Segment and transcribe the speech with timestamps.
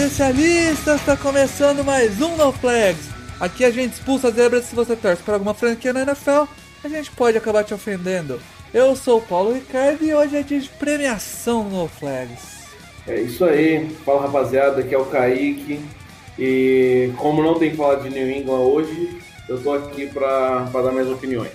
[0.00, 1.04] Especialistas!
[1.04, 3.10] Tá começando mais um No Flags.
[3.38, 6.44] Aqui a gente expulsa zebras se você torce para alguma franquia na NFL,
[6.82, 8.40] a gente pode acabar te ofendendo.
[8.72, 12.60] Eu sou o Paulo Ricardo e hoje é dia de premiação no Flags.
[13.06, 13.90] É isso aí.
[14.02, 15.84] Fala rapaziada, aqui é o Kaique.
[16.38, 19.18] E como não tem que falar de New England hoje,
[19.50, 21.52] eu tô aqui pra dar minhas opiniões.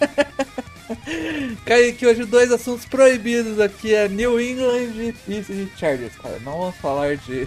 [1.64, 6.38] Kaique, hoje dois assuntos proibidos aqui é New England e Chargers, cara.
[6.44, 7.46] Não vamos falar de.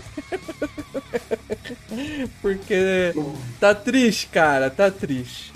[2.42, 3.14] Porque
[3.60, 5.52] tá triste, cara, tá triste.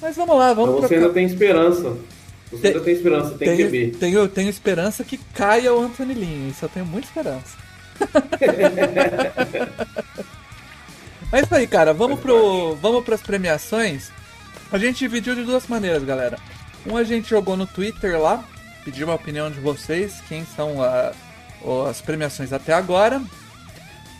[0.00, 1.96] Mas vamos lá, vamos Mas você trocar- ainda tem esperança.
[2.50, 3.96] Você Tem- ainda tem esperança, tem tenho, QB.
[3.98, 7.56] tenho, tenho esperança que caia o Anthony Lynn, isso eu tenho muita esperança.
[11.32, 14.10] Mas isso aí, cara, vamos pro, vamos pras premiações.
[14.70, 16.38] A gente dividiu de duas maneiras, galera.
[16.88, 18.44] Um a gente jogou no Twitter lá,
[18.84, 21.12] pediu a opinião de vocês, quem são a-
[21.90, 23.20] as premiações até agora.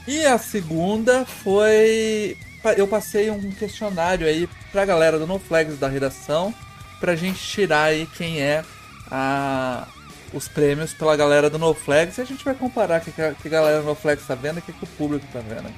[0.06, 2.36] E a segunda foi.
[2.76, 6.52] Eu passei um questionário aí pra galera do No Flags da redação
[6.98, 8.64] pra gente tirar aí quem é
[9.10, 9.86] a,
[10.32, 13.22] os prêmios pela galera do No Flags e a gente vai comparar o que, que
[13.22, 15.72] a galera do No Flags tá vendo e o que, que o público tá vendo.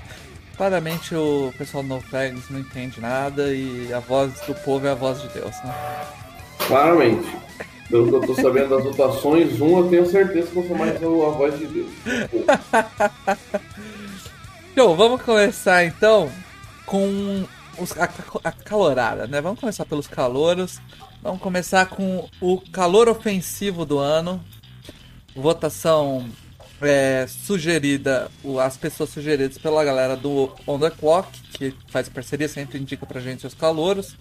[0.57, 4.91] Claramente o pessoal do No Flags não entende nada e a voz do povo é
[4.91, 5.75] a voz de Deus, né?
[6.67, 7.29] Claramente.
[7.89, 11.31] Pelo que eu tô sabendo das votações, um eu tenho certeza que sou mais a
[11.31, 11.89] voz de Deus.
[14.71, 16.31] Então, vamos começar então
[16.87, 17.45] com
[17.79, 18.09] os, a,
[18.45, 19.41] a calorada, né?
[19.41, 20.81] Vamos começar pelos calouros.
[21.21, 24.41] Vamos começar com o calor ofensivo do ano.
[25.35, 26.31] Votação
[26.81, 28.31] é, sugerida,
[28.65, 33.21] as pessoas sugeridas pela galera do On The Clock, que faz parceria, sempre indica pra
[33.21, 34.17] gente os calouros.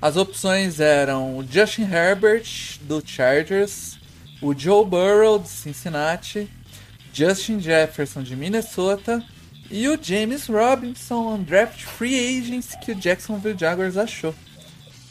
[0.00, 3.98] As opções eram o Justin Herbert, do Chargers,
[4.40, 6.48] o Joe Burrow, de Cincinnati,
[7.12, 9.22] Justin Jefferson, de Minnesota,
[9.70, 14.34] e o James Robinson, um draft free agent que o Jacksonville Jaguars achou.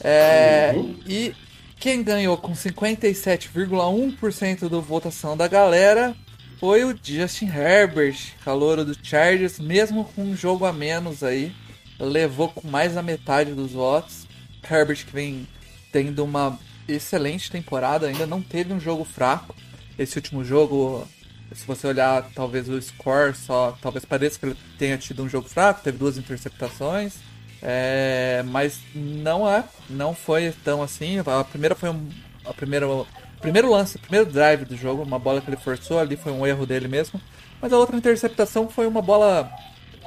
[0.01, 0.73] É,
[1.05, 1.35] E
[1.79, 6.15] quem ganhou com 57,1% da votação da galera
[6.59, 11.53] foi o Justin Herbert, calouro do Chargers, mesmo com um jogo a menos aí,
[11.99, 14.27] levou com mais da metade dos votos.
[14.63, 15.47] Herbert que vem
[15.91, 19.55] tendo uma excelente temporada, ainda não teve um jogo fraco.
[19.97, 21.07] Esse último jogo,
[21.53, 25.47] se você olhar talvez o score só, talvez pareça que ele tenha tido um jogo
[25.47, 27.15] fraco, teve duas interceptações.
[27.61, 31.17] É, mas não é, não foi tão assim.
[31.19, 32.09] A primeira foi um,
[32.45, 33.05] a primeira, o
[33.41, 36.47] primeiro lance, o primeiro drive do jogo, uma bola que ele forçou ali foi um
[36.47, 37.19] erro dele mesmo.
[37.61, 39.51] Mas a outra interceptação foi uma bola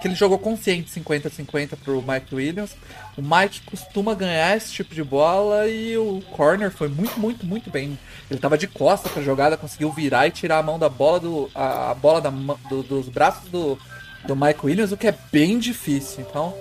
[0.02, 2.74] que ele jogou consciente 50-50 pro Mike Williams.
[3.16, 7.70] O Mike costuma ganhar esse tipo de bola e o corner foi muito, muito, muito
[7.70, 7.96] bem.
[8.30, 11.50] Ele tava de costa pra jogada, conseguiu virar e tirar a mão da bola do
[11.54, 12.30] a, a bola da,
[12.68, 13.78] do- dos braços do,
[14.26, 16.26] do Mike Williams, o que é bem difícil.
[16.28, 16.52] Então,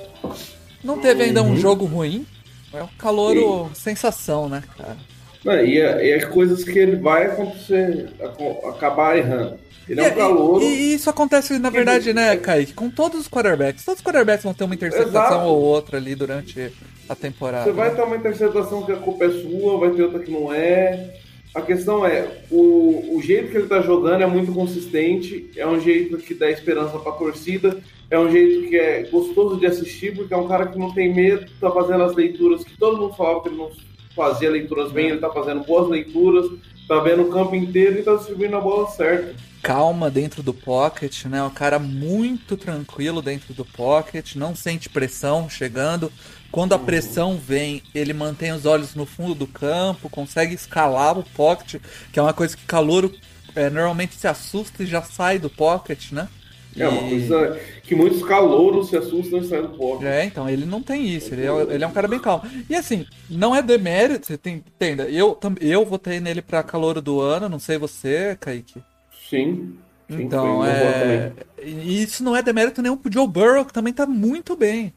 [0.84, 2.26] não teve ainda um jogo ruim.
[2.74, 4.96] É um calouro sensação, né, cara?
[5.44, 9.58] Não, e, é, e as coisas que ele vai acontecer, aco- acabar errando.
[9.90, 10.64] Ele é E- um calouro.
[10.64, 12.74] E, e isso acontece, na verdade, né, Kaique?
[12.74, 13.84] Com todos os quarterbacks.
[13.84, 15.48] Todos os quarterbacks vão ter uma interceptação Exato.
[15.50, 16.72] ou outra ali durante
[17.10, 17.66] a temporada.
[17.66, 17.96] Você vai né?
[17.96, 21.16] ter uma interceptação que a culpa é sua, vai ter outra que não é.
[21.54, 25.82] A questão é, o, o jeito que ele tá jogando é muito consistente, é um
[25.82, 27.78] jeito que dá esperança pra torcida,
[28.10, 31.14] é um jeito que é gostoso de assistir, porque é um cara que não tem
[31.14, 33.70] medo, tá fazendo as leituras que todo mundo falava que ele não
[34.16, 36.50] fazia leituras bem, ele tá fazendo boas leituras,
[36.88, 39.34] tá vendo o campo inteiro e tá distribuindo a bola certa.
[39.62, 41.42] calma dentro do pocket, né?
[41.44, 46.12] Um cara muito tranquilo dentro do pocket, não sente pressão chegando.
[46.52, 51.24] Quando a pressão vem, ele mantém os olhos no fundo do campo, consegue escalar o
[51.24, 51.82] pocket,
[52.12, 53.14] que é uma coisa que calouro
[53.56, 56.28] é, normalmente se assusta e já sai do pocket, né?
[56.78, 60.08] É uma coisa que muitos calouros se assustam e saem do pocket.
[60.08, 62.44] É, então, ele não tem isso, ele é, ele é um cara bem calmo.
[62.70, 67.20] E assim, não é demérito, você tem, entenda, eu, eu votei nele pra calouro do
[67.20, 68.82] ano, não sei você, Kaique.
[69.30, 69.78] Sim.
[70.10, 71.34] sim, Então, é.
[71.62, 74.94] E isso não é demérito nenhum pro Joe Burrow, que também tá muito bem.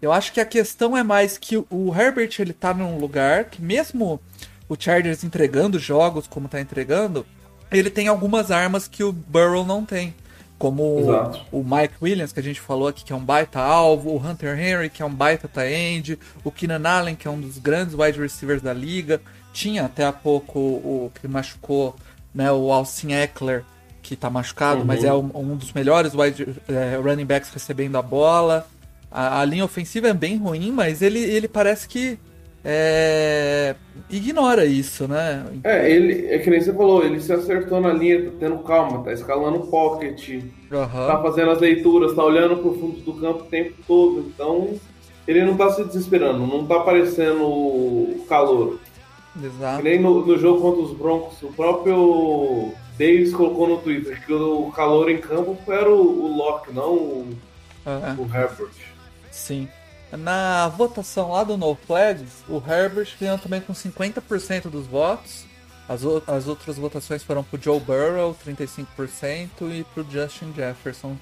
[0.00, 3.62] Eu acho que a questão é mais que o Herbert ele tá num lugar que,
[3.62, 4.20] mesmo
[4.68, 7.24] o Chargers entregando jogos como tá entregando,
[7.72, 10.14] ele tem algumas armas que o Burrow não tem.
[10.58, 11.40] Como Exato.
[11.52, 14.58] o Mike Williams, que a gente falou aqui, que é um baita alvo, o Hunter
[14.58, 18.18] Henry, que é um baita tie-end, o Keenan Allen, que é um dos grandes wide
[18.18, 19.20] receivers da liga.
[19.52, 21.94] Tinha até há pouco o que machucou,
[22.34, 23.64] né, o Alcin Eckler,
[24.02, 24.86] que tá machucado, Uhum.
[24.86, 28.66] mas é um, um dos melhores wide, é, running backs recebendo a bola.
[29.10, 32.18] A, a linha ofensiva é bem ruim, mas ele, ele parece que
[32.64, 33.74] é,
[34.08, 35.44] ignora isso, né?
[35.62, 39.02] É, ele, é que nem você falou, ele se acertou na linha, tá tendo calma,
[39.04, 41.06] tá escalando o pocket, Aham.
[41.06, 44.70] tá fazendo as leituras, tá olhando pro fundo do campo o tempo todo, então
[45.28, 48.78] ele não tá se desesperando, não tá parecendo o calor.
[49.38, 49.82] Que Exato.
[49.82, 54.70] nem no, no jogo contra os Broncos, o próprio Davis colocou no Twitter que o
[54.70, 57.28] calor em campo era o, o Locke, não o,
[57.84, 58.70] É, o Herbert.
[59.30, 59.68] sim.
[60.16, 65.44] Na votação lá do No Flags, o Herbert ganhou também com 50% dos votos.
[65.88, 71.16] As, as outras votações foram pro Joe Burrow, 35%, e pro Justin Jefferson,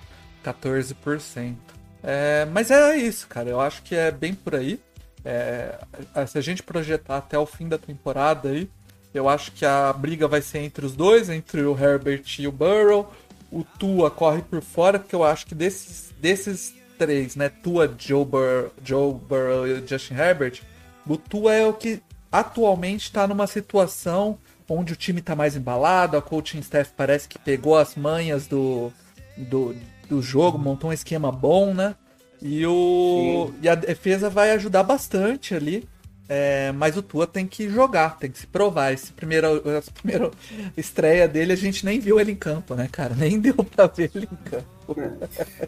[0.45, 1.57] 14%.
[2.03, 3.49] É, mas é isso, cara.
[3.49, 4.81] Eu acho que é bem por aí.
[5.25, 5.79] É,
[6.27, 8.69] se a gente projetar até o fim da temporada aí,
[9.15, 12.53] eu acho que a briga vai ser entre os dois, entre o Herbert e o
[12.53, 13.13] Burrow.
[13.51, 16.75] O Tua corre por fora, porque eu acho que desses, desses
[17.07, 17.49] três, né?
[17.49, 20.61] Tua, Joe, Bur Joe Burrow e Justin Herbert,
[21.07, 22.01] o Tua é o que
[22.31, 24.39] atualmente está numa situação
[24.69, 28.91] onde o time está mais embalado, a coaching staff parece que pegou as manhas do,
[29.37, 29.77] do,
[30.09, 31.95] do jogo, montou um esquema bom, né?
[32.41, 35.89] E, o, e a defesa vai ajudar bastante ali.
[36.35, 38.91] É, mas o Tua tem que jogar, tem que se provar.
[38.91, 40.31] Esse primeiro, essa primeira
[40.75, 43.15] estreia dele, a gente nem viu ele em campo, né, cara?
[43.15, 44.67] Nem deu pra ver ele em campo.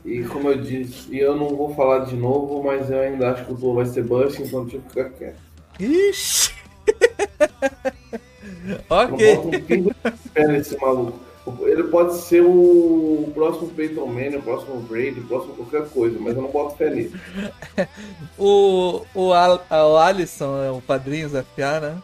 [0.06, 3.44] E como eu disse, e eu não vou falar de novo, mas eu ainda acho
[3.44, 5.36] que o Tua vai ser bust, então deixa eu ficar quieto.
[5.78, 6.54] Ixi!
[8.88, 9.36] Ok.
[9.36, 11.20] um pingo de fé nesse maluco.
[11.66, 16.34] Ele pode ser o próximo Peyton Manning, o próximo Brady, o próximo qualquer coisa, mas
[16.34, 17.12] eu não boto fé nele.
[18.38, 21.98] O, o, Al, o Alisson, é o padrinho Zafiar, né?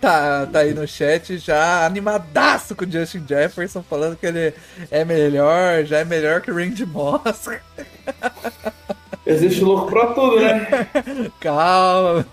[0.00, 4.52] Tá, tá aí no chat já animadaço com o Justin Jefferson, falando que ele
[4.90, 7.48] é melhor, já é melhor que o Randy Moss.
[9.28, 10.66] Existe louco pra tudo, né?
[11.40, 12.26] Calma.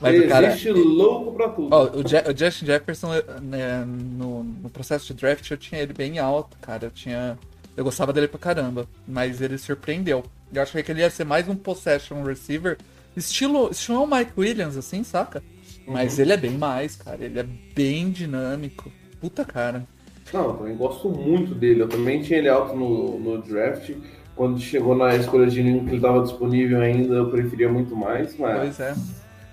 [0.00, 0.46] Mas o cara.
[0.48, 1.68] Existe louco pra tudo.
[1.74, 3.08] Ó, o, Je- o Justin Jefferson,
[3.42, 6.86] né, no, no processo de draft, eu tinha ele bem alto, cara.
[6.86, 7.38] Eu tinha.
[7.76, 10.24] Eu gostava dele pra caramba, mas ele surpreendeu.
[10.52, 12.78] Eu achei que ele ia ser mais um possession receiver,
[13.16, 15.42] estilo, estilo Mike Williams, assim, saca?
[15.86, 17.24] Mas ele é bem mais, cara.
[17.24, 17.42] Ele é
[17.74, 18.90] bem dinâmico.
[19.20, 19.84] Puta cara.
[20.32, 21.82] Não, eu também gosto muito dele.
[21.82, 23.90] Eu também tinha ele alto no, no draft.
[24.36, 28.36] Quando chegou na escolha de nenhum que ele estava disponível ainda, eu preferia muito mais,
[28.36, 28.94] mas Pois é,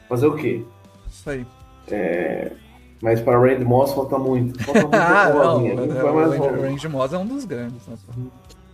[0.10, 0.64] fazer o quê?
[1.10, 1.46] isso aí.
[3.02, 4.64] Mas para Randy Moss falta muito.
[4.64, 5.60] Falta muito Ah, não.
[5.62, 7.86] Não O mais Randy, Moss é um dos grandes.
[7.88, 7.96] Né?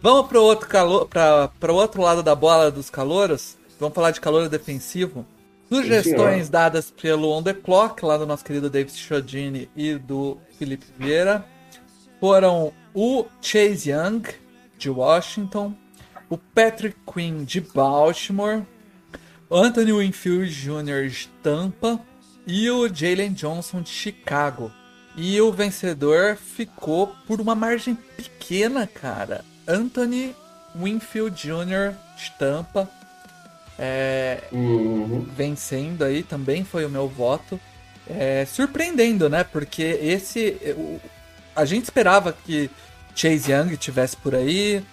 [0.02, 3.58] Vamos pro outro calor, pra, pro outro lado da bola dos calouros.
[3.80, 5.26] Vamos falar de calor defensivo.
[5.70, 6.50] Sugestões senhor.
[6.50, 11.46] dadas pelo On The Clock, lá do nosso querido David Chiodini e do Felipe Vieira,
[12.20, 14.24] foram o Chase Young,
[14.78, 15.74] de Washington,
[16.30, 18.64] o Patrick Quinn, de Baltimore,
[19.50, 21.08] Anthony Winfield Jr.
[21.10, 22.00] de Tampa
[22.46, 24.72] e o Jalen Johnson de Chicago.
[25.16, 29.44] E o vencedor ficou por uma margem pequena, cara.
[29.68, 30.36] Anthony
[30.76, 31.94] Winfield Jr.
[32.18, 32.90] de Tampa.
[33.80, 35.22] É, Uhum.
[35.36, 37.60] vencendo aí também foi o meu voto.
[38.10, 39.44] É, surpreendendo, né?
[39.44, 40.58] Porque esse.
[40.78, 41.00] o-
[41.56, 42.70] a gente esperava que
[43.16, 44.84] Chase Young tivesse por aí,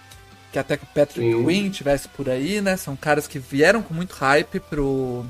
[0.55, 1.45] que até que o Patrick Sim.
[1.45, 2.77] Quinn tivesse por aí, né?
[2.77, 5.25] São caras que vieram com muito hype pro,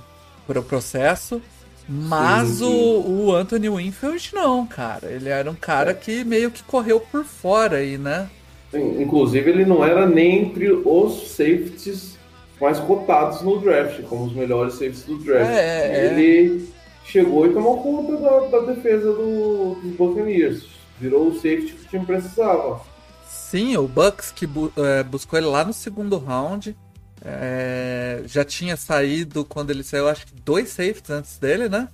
[0.46, 1.42] pro processo.
[1.90, 2.66] Mas Sim.
[2.66, 5.12] O, o Anthony Winfield não, cara.
[5.12, 8.30] Ele era um cara que meio que correu por fora aí, né?
[8.70, 12.20] Sim, Inclusive, ele não era nem entre os safeties
[12.62, 15.50] mais cotados no draft, como os melhores safeties do draft.
[15.50, 16.06] É, é.
[16.06, 16.70] ele
[17.04, 20.68] chegou e tomou conta da, da defesa do, dos Buccaneers.
[21.00, 22.80] Virou o safety que o time precisava.
[23.28, 26.76] Sim, o Bucks que bu- é, buscou ele lá no segundo round.
[27.24, 31.88] É, já tinha saído quando ele saiu, acho que dois safeties antes dele, né?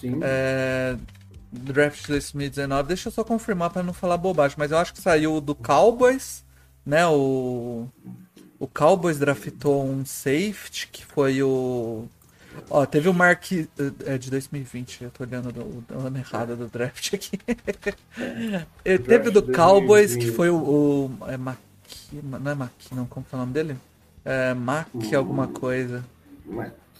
[0.00, 0.20] Sim.
[0.22, 0.96] É,
[1.50, 2.88] draft de 2019.
[2.88, 6.44] Deixa eu só confirmar para não falar bobagem, mas eu acho que saiu do Cowboys,
[6.86, 7.06] né?
[7.08, 7.88] O,
[8.58, 12.06] o Cowboys draftou um safety que foi o.
[12.70, 13.44] Ó, teve o Mark.
[14.06, 17.38] É de 2020, eu tô olhando do, do ano errado do draft aqui.
[18.84, 20.24] E teve do de Cowboys 2020.
[20.30, 20.56] que foi o.
[20.56, 23.76] o é Maqui, não é Maqui, não, como que é o nome dele?
[24.24, 26.04] É Mac alguma coisa.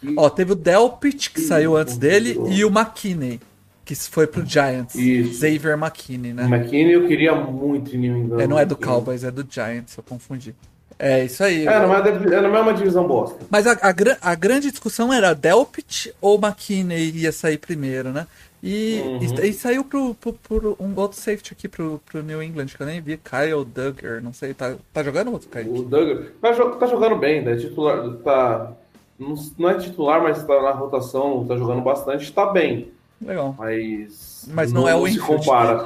[0.01, 3.41] Que- Ó, teve o Delpit, que saiu antes dele, e o McKinney,
[3.85, 4.95] que foi pro Giants.
[4.95, 5.41] Isso.
[5.41, 6.45] Xavier McKinney, né?
[6.45, 8.41] McKinney eu queria muito em New England.
[8.43, 8.95] É, não é do McKinney.
[8.95, 10.55] Cowboys, é do Giants, eu confundi.
[10.99, 11.67] É isso aí.
[11.67, 13.39] É, não é, é na mesma divisão bosta.
[13.49, 13.95] Mas a, a,
[14.33, 18.27] a grande discussão era Delpit ou McKinney ia sair primeiro, né?
[18.61, 19.21] E, Uhum.
[19.23, 22.81] e, e saiu pro, pro, pro um outro safety aqui pro, pro New England, que
[22.83, 25.69] eu nem vi, Kyle Duggar, não sei, tá, tá jogando outro Kyle?
[25.69, 27.57] O Douglas tá, tá jogando bem, né?
[27.57, 28.73] Titular, tá,
[29.17, 32.91] não, não é titular, mas tá na rotação, tá jogando bastante, tá bem.
[33.21, 33.55] Legal.
[33.57, 34.28] Mas.
[34.47, 35.45] Mas não é o Winfield.
[35.45, 35.85] compara.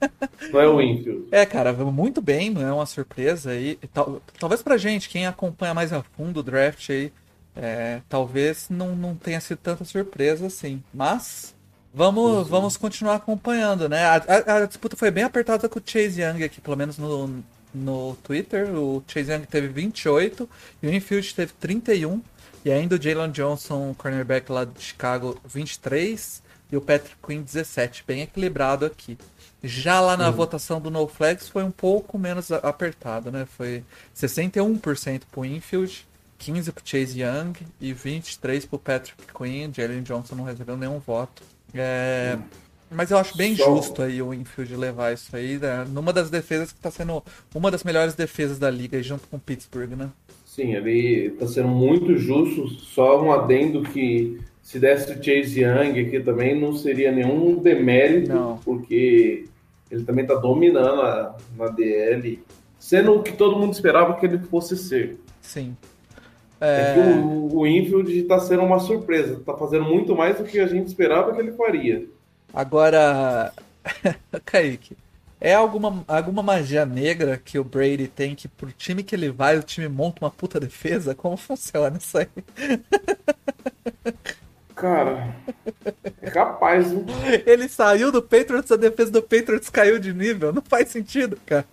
[0.52, 1.26] não é o Winfield.
[1.30, 3.78] É, cara, muito bem, não é uma surpresa aí.
[3.82, 7.12] E tal- talvez pra gente, quem acompanha mais a fundo o draft aí,
[7.56, 10.82] é, talvez não, não tenha sido tanta surpresa assim.
[10.94, 11.54] Mas
[11.92, 14.04] vamos, vamos continuar acompanhando, né?
[14.04, 17.42] A, a- a disputa foi bem apertada com o Chase Young aqui, pelo menos no,
[17.74, 18.68] no Twitter.
[18.74, 20.48] O Chase Young teve 28
[20.82, 22.20] e o Infield teve 31.
[22.62, 26.42] E ainda o Jalen Johnson, cornerback lá de Chicago, 23.
[26.72, 28.04] E o Patrick Quinn, 17.
[28.06, 29.18] Bem equilibrado aqui.
[29.62, 33.46] Já lá na votação do No Flags foi um pouco menos apertado, né?
[33.56, 33.82] Foi
[34.34, 36.06] 61% pro Infield,
[36.40, 39.70] 15% pro Chase Young e 23% pro Patrick Quinn.
[39.74, 41.42] Jalen Johnson não recebeu nenhum voto.
[41.74, 42.38] É,
[42.90, 45.84] Mas eu acho bem Só- justo aí o Infield levar isso aí, né?
[45.90, 47.22] numa das defesas que tá sendo
[47.54, 50.08] uma das melhores defesas da liga, junto com o Pittsburgh, né?
[50.46, 52.68] Sim, ele tá sendo muito justo.
[52.70, 58.32] Só um adendo que se desse o Chase Young aqui também não seria nenhum demérito,
[58.32, 58.56] Não.
[58.58, 59.46] porque
[59.90, 62.40] ele também tá dominando a, na DL,
[62.78, 65.18] sendo o que todo mundo esperava que ele fosse ser.
[65.42, 65.76] Sim.
[66.60, 70.60] É, que o, o Infield tá sendo uma surpresa, tá fazendo muito mais do que
[70.60, 72.06] a gente esperava que ele faria.
[72.54, 73.52] Agora,
[74.46, 74.96] Kaique,
[75.40, 79.58] é alguma, alguma magia negra que o Brady tem que pro time que ele vai,
[79.58, 81.12] o time monta uma puta defesa?
[81.12, 82.28] Como funciona isso aí?
[84.80, 85.36] Cara,
[86.22, 87.04] é capaz, viu?
[87.44, 90.54] Ele saiu do Patriots, a defesa do Patriots caiu de nível.
[90.54, 91.66] Não faz sentido, cara.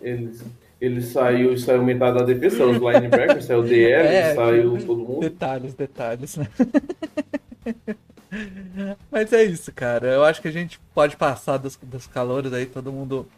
[0.00, 0.36] Ele,
[0.80, 5.04] ele saiu, saiu metade da defesa, saiu os linebackers, saiu o DL, É, saiu todo
[5.04, 5.20] mundo.
[5.20, 6.48] Detalhes, detalhes, né?
[9.08, 10.08] Mas é isso, cara.
[10.08, 13.28] Eu acho que a gente pode passar dos, dos calores aí, todo mundo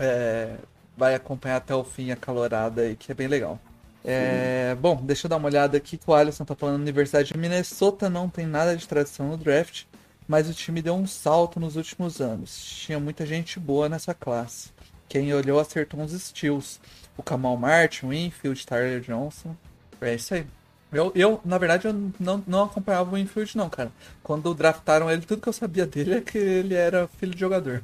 [0.00, 0.54] é,
[0.96, 3.60] vai acompanhar até o fim a calorada aí, que é bem legal.
[4.04, 6.80] É, bom, deixa eu dar uma olhada aqui que o Alisson tá falando.
[6.80, 9.84] Universidade de Minnesota não tem nada de tradição no draft,
[10.28, 12.54] mas o time deu um salto nos últimos anos.
[12.84, 14.68] Tinha muita gente boa nessa classe.
[15.08, 16.80] Quem olhou acertou uns steals.
[17.16, 19.56] O Kamal Martin, o Infield, Tyler Johnson.
[20.00, 20.46] É isso aí.
[20.92, 23.90] Eu, eu, na verdade, eu não, não acompanhava o Infield, não, cara.
[24.22, 27.82] Quando draftaram ele, tudo que eu sabia dele é que ele era filho de jogador.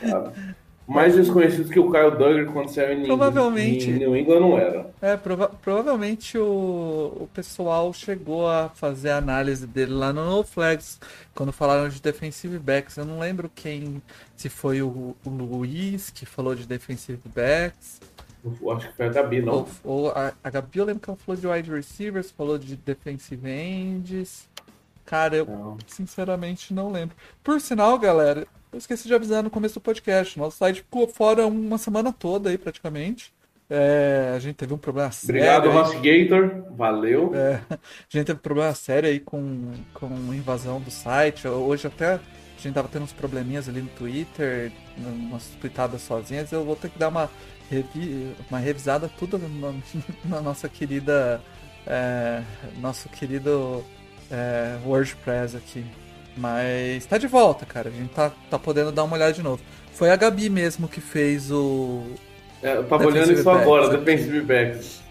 [0.00, 0.32] Cara.
[0.88, 3.90] Mais desconhecido que o Kyle Duggar quando saiu em, Provavelmente.
[3.90, 4.90] em New England não era.
[5.02, 10.42] É, prova- provavelmente o, o pessoal chegou a fazer a análise dele lá no No
[10.42, 10.98] Flags,
[11.34, 12.96] quando falaram de defensive backs.
[12.96, 14.00] Eu não lembro quem,
[14.34, 18.00] se foi o, o Luiz que falou de defensive backs,
[18.62, 19.52] Eu acho que foi a Gabi, não.
[19.52, 22.76] ou, ou a, a Gabi, eu lembro que ela falou de wide receivers, falou de
[22.76, 24.48] defensive ends.
[25.04, 25.76] Cara, eu Não.
[25.86, 27.14] sinceramente não lembro.
[27.42, 30.38] Por sinal, galera, eu esqueci de avisar no começo do podcast.
[30.38, 33.32] Nosso site ficou fora uma semana toda aí, praticamente.
[33.70, 35.42] É, a gente teve um problema sério.
[35.42, 35.70] Obrigado.
[35.78, 36.64] HostGator.
[36.76, 37.32] Valeu.
[37.34, 41.46] É, a gente teve problema sério aí com, com invasão do site.
[41.46, 42.20] Hoje até a
[42.60, 46.50] gente tava tendo uns probleminhas ali no Twitter, umas tweetadas sozinhas.
[46.50, 47.30] Eu vou ter que dar uma,
[47.70, 49.74] revi- uma revisada tudo na,
[50.24, 51.40] na nossa querida.
[51.86, 52.42] é,
[52.80, 53.84] nosso querido
[54.30, 55.84] é, WordPress aqui.
[56.38, 57.88] Mas tá de volta, cara.
[57.88, 59.60] A gente tá, tá podendo dar uma olhada de novo.
[59.92, 62.04] Foi a Gabi mesmo que fez o.
[62.62, 63.96] É, eu tava Defensive olhando isso backs agora, aqui.
[63.96, 65.02] defensive backs.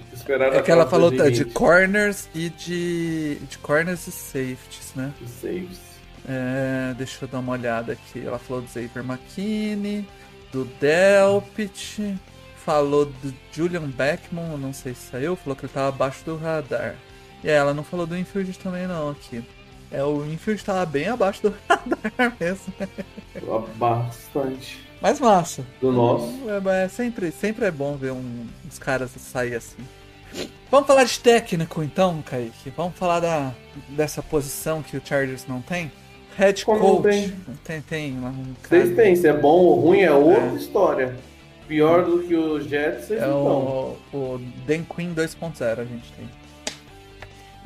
[0.54, 1.46] É que ela falou de seguinte.
[1.54, 3.36] corners e de.
[3.36, 5.14] de corners e safeties, né?
[5.26, 5.80] Saves.
[6.28, 8.26] É, deixa eu dar uma olhada aqui.
[8.26, 10.06] Ela falou do Xavier McKinney,
[10.52, 12.18] do Delpit,
[12.58, 16.96] falou do Julian Beckman, não sei se saiu, falou que ele tava abaixo do radar.
[17.44, 19.44] E ela não falou do infield também não aqui.
[19.92, 22.74] É, o infield tava bem abaixo do radar mesmo.
[23.76, 24.86] Bastante.
[25.02, 25.66] Mas massa.
[25.80, 26.34] Do nosso.
[26.50, 29.78] É, é sempre, sempre é bom ver um, uns caras sair assim.
[30.70, 32.70] Vamos falar de técnico então, Kaique.
[32.76, 33.54] Vamos falar da,
[33.90, 35.92] dessa posição que o Chargers não tem?
[36.38, 37.10] Head Como não coach.
[37.10, 37.34] tem?
[37.64, 38.84] Tem, tem um cara.
[38.84, 41.16] Vocês têm, se é bom ou ruim é outra história.
[41.68, 46.14] Pior do que os Jets, vocês É não o, o Dan Quinn 2.0 a gente
[46.14, 46.30] tem.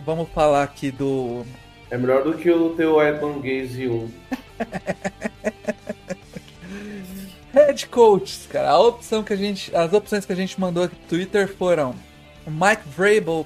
[0.06, 1.46] Vamos falar aqui do.
[1.92, 4.10] É melhor do que o teu Edmund Gaze 1.
[7.54, 8.70] Head coaches, cara.
[8.70, 11.94] A opção que a gente, as opções que a gente mandou aqui no Twitter foram
[12.48, 13.46] o Mike Vrabel,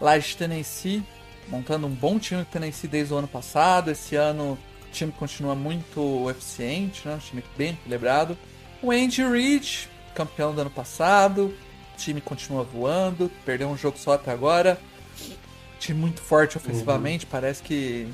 [0.00, 1.02] lá de Tennessee,
[1.48, 3.90] montando um bom time do Tennessee desde o ano passado.
[3.90, 4.58] Esse ano
[4.88, 7.16] o time continua muito eficiente, né?
[7.16, 8.38] Um time bem equilibrado.
[8.82, 11.54] O Andy Reid, campeão do ano passado.
[11.92, 13.30] O time continua voando.
[13.44, 14.80] Perdeu um jogo só até agora.
[15.82, 17.24] Time muito forte ofensivamente.
[17.24, 17.30] Uhum.
[17.32, 18.08] Parece que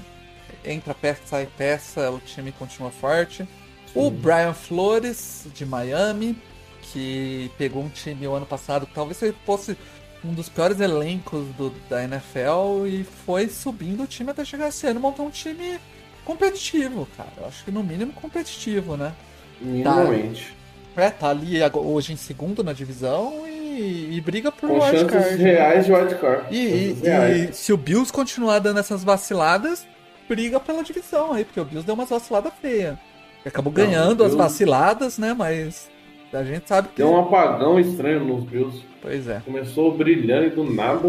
[0.64, 2.10] entra peça, sai peça.
[2.10, 3.46] O time continua forte.
[3.92, 3.92] Sim.
[3.94, 6.34] O Brian Flores, de Miami,
[6.80, 8.88] que pegou um time o ano passado.
[8.94, 9.76] Talvez ele fosse
[10.24, 14.86] um dos piores elencos do, da NFL e foi subindo o time até chegar esse
[14.86, 15.78] ano montar um time
[16.24, 17.32] competitivo, cara.
[17.36, 19.14] Eu acho que no mínimo competitivo, né?
[19.60, 20.56] Minimamente.
[20.94, 23.46] Tá, é, tá ali hoje em segundo na divisão
[23.78, 26.54] e, e briga por Com chances reais de wildcard.
[26.54, 29.86] E, e, e, se o Bills continuar dando essas vaciladas,
[30.28, 32.96] briga pela divisão aí, porque o Bills deu umas vaciladas feias.
[33.44, 34.32] Acabou Não, ganhando Bills...
[34.32, 35.34] as vaciladas, né?
[35.34, 35.90] Mas
[36.32, 36.96] a gente sabe que.
[36.96, 38.82] Deu um apagão estranho nos Bills.
[39.00, 39.40] Pois é.
[39.44, 41.00] Começou brilhando e do nada.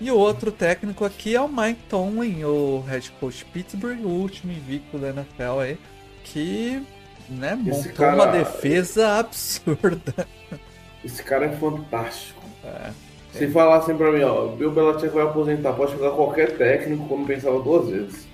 [0.00, 4.52] E o outro técnico aqui é o Mike Tomlin, o head coach Pittsburgh, o último
[4.52, 5.78] invicto da NFL aí,
[6.22, 6.82] que
[7.28, 8.14] né, montou cara...
[8.14, 10.26] uma defesa absurda.
[11.06, 12.42] Esse cara é fantástico.
[12.64, 12.90] É,
[13.32, 13.50] Se é.
[13.50, 17.88] falassem pra mim, ó, Bill Belichick vai aposentar, pode jogar qualquer técnico, como pensava duas
[17.88, 18.26] vezes.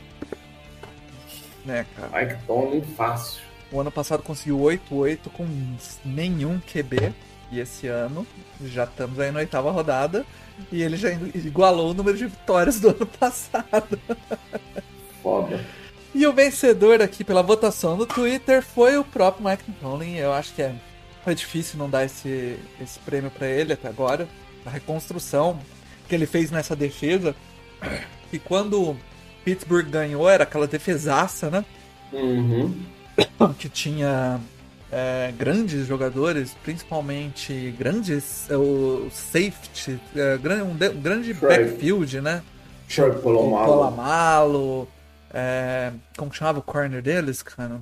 [1.66, 2.26] Né, cara?
[2.26, 3.42] Mike Tomlin fácil.
[3.70, 5.46] O ano passado conseguiu 8-8 com
[6.02, 7.12] nenhum QB.
[7.50, 8.26] E esse ano
[8.64, 10.24] já estamos aí na oitava rodada
[10.72, 13.98] e ele já igualou o número de vitórias do ano passado.
[15.22, 15.60] Foda.
[16.14, 20.16] E o vencedor aqui pela votação do Twitter foi o próprio Mike Tomlin.
[20.16, 20.74] Eu acho que é,
[21.24, 24.28] foi difícil não dar esse, esse prêmio para ele até agora.
[24.64, 25.58] A reconstrução
[26.08, 27.34] que ele fez nessa defesa.
[28.32, 28.96] E quando
[29.44, 31.64] Pittsburgh ganhou, era aquela defesaça, né?
[32.12, 32.74] Uhum.
[33.58, 34.40] Que tinha
[34.90, 42.42] é, grandes jogadores, principalmente grandes, é, o safety, é, um, grande backfield, né?
[43.22, 43.66] Polamalu.
[43.66, 44.88] Polamalu
[45.32, 47.80] é, como que chamava o corner deles, cara?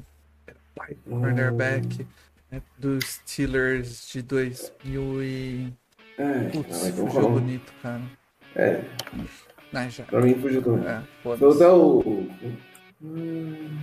[1.08, 2.06] Cornerback
[2.50, 5.72] né, dos Steelers de 2000 e...
[6.18, 7.32] É, Putz, não, fugiu não.
[7.32, 8.02] bonito, cara.
[8.54, 8.80] É.
[9.88, 10.04] Já.
[10.04, 10.88] Pra mim fugiu também.
[10.88, 12.28] É, Foi até o...
[13.02, 13.78] Hum...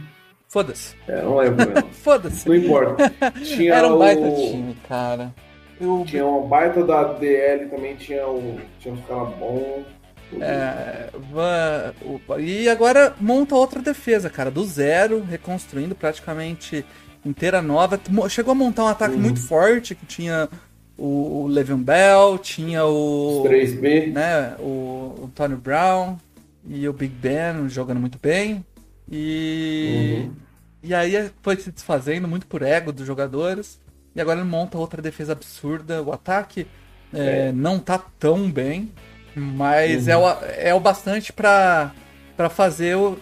[0.48, 0.96] Foda-se.
[1.08, 2.48] É, não lembro Foda-se.
[2.48, 3.12] Não importa.
[3.44, 4.36] Tinha Era um baita o...
[4.36, 5.34] time, cara.
[5.80, 6.04] Eu...
[6.08, 8.60] Tinha uma baita da DL também, tinha, o...
[8.80, 9.86] tinha uns caras bons.
[10.42, 11.10] É,
[12.40, 16.86] e agora monta outra defesa, cara, do zero, reconstruindo praticamente
[17.28, 18.00] inteira nova.
[18.30, 19.22] Chegou a montar um ataque uhum.
[19.22, 20.50] muito forte que tinha
[20.98, 26.18] o, o Le'Veon Bell, tinha o Os 3B, né, o, o Tony Brown
[26.68, 28.66] e o Big Ben jogando muito bem.
[29.10, 30.24] E.
[30.26, 30.32] Uhum.
[30.84, 33.80] E aí foi se desfazendo muito por ego dos jogadores.
[34.16, 36.02] E agora ele monta outra defesa absurda.
[36.02, 36.66] O ataque
[37.14, 37.52] é, é.
[37.52, 38.92] não tá tão bem,
[39.36, 40.14] mas uhum.
[40.14, 41.92] é, o, é o bastante para
[42.38, 43.18] para fazer o,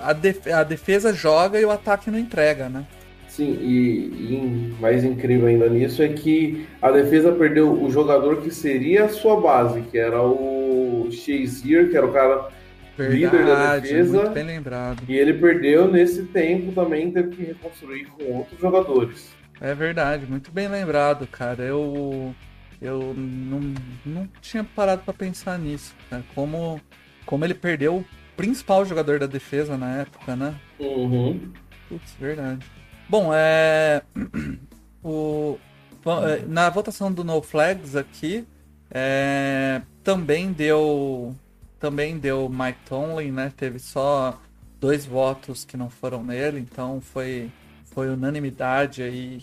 [0.00, 0.10] a,
[0.58, 2.86] a, defesa joga e o ataque não entrega, né?
[3.28, 8.50] Sim, e, e, mais incrível ainda nisso é que a defesa perdeu o jogador que
[8.50, 12.48] seria a sua base, que era o Shazier, que era o cara
[12.96, 14.18] Verdade, líder da defesa.
[14.18, 15.02] Muito bem lembrado.
[15.08, 19.30] E ele perdeu nesse tempo também, teve que reconstruir com outros jogadores.
[19.60, 21.62] É verdade, muito bem lembrado, cara.
[21.62, 22.34] Eu
[22.82, 23.60] eu não,
[24.04, 26.24] não tinha parado para pensar nisso, cara.
[26.34, 26.80] Como,
[27.26, 28.04] como ele perdeu o
[28.36, 30.54] principal jogador da defesa na época, né?
[30.78, 31.52] Uhum.
[31.88, 32.66] Putz, verdade.
[33.08, 34.02] Bom, é.
[35.04, 35.58] O,
[36.06, 38.46] é, na votação do No Flags aqui,
[38.88, 41.34] é, também deu
[41.80, 43.52] também deu Mike Tomlin, né?
[43.56, 44.40] Teve só
[44.78, 47.50] dois votos que não foram nele, então foi,
[47.86, 49.42] foi unanimidade aí,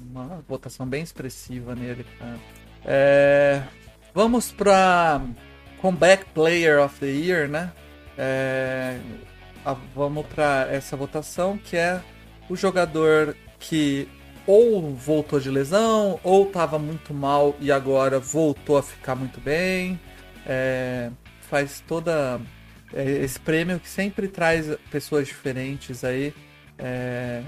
[0.00, 2.38] uma votação bem expressiva nele, cara.
[2.84, 3.62] É,
[4.12, 5.20] vamos para
[5.80, 7.72] Comeback Player of the Year, né?
[8.18, 8.98] É,
[9.64, 12.00] a, vamos para essa votação que é
[12.48, 14.08] o jogador que
[14.46, 19.98] ou voltou de lesão ou estava muito mal e agora voltou a ficar muito bem.
[20.46, 21.10] É,
[21.42, 22.40] faz toda
[22.92, 26.32] é, esse prêmio que sempre traz pessoas diferentes aí.
[26.78, 27.42] É,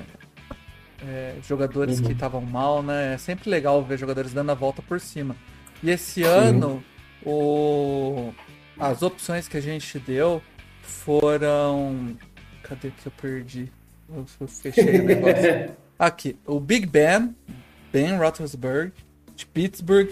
[1.06, 2.06] é, jogadores uhum.
[2.06, 3.14] que estavam mal, né?
[3.14, 5.36] É sempre legal ver jogadores dando a volta por cima.
[5.82, 6.24] E esse Sim.
[6.24, 6.82] ano,
[7.24, 8.32] o...
[8.78, 10.42] as opções que a gente deu
[10.82, 12.16] foram.
[12.62, 13.70] Cadê que eu perdi?
[14.08, 15.76] Eu fechei o negócio.
[15.98, 17.34] Aqui, o Big Ben,
[17.92, 18.92] Ben Roethlisberger,
[19.34, 20.10] de Pittsburgh,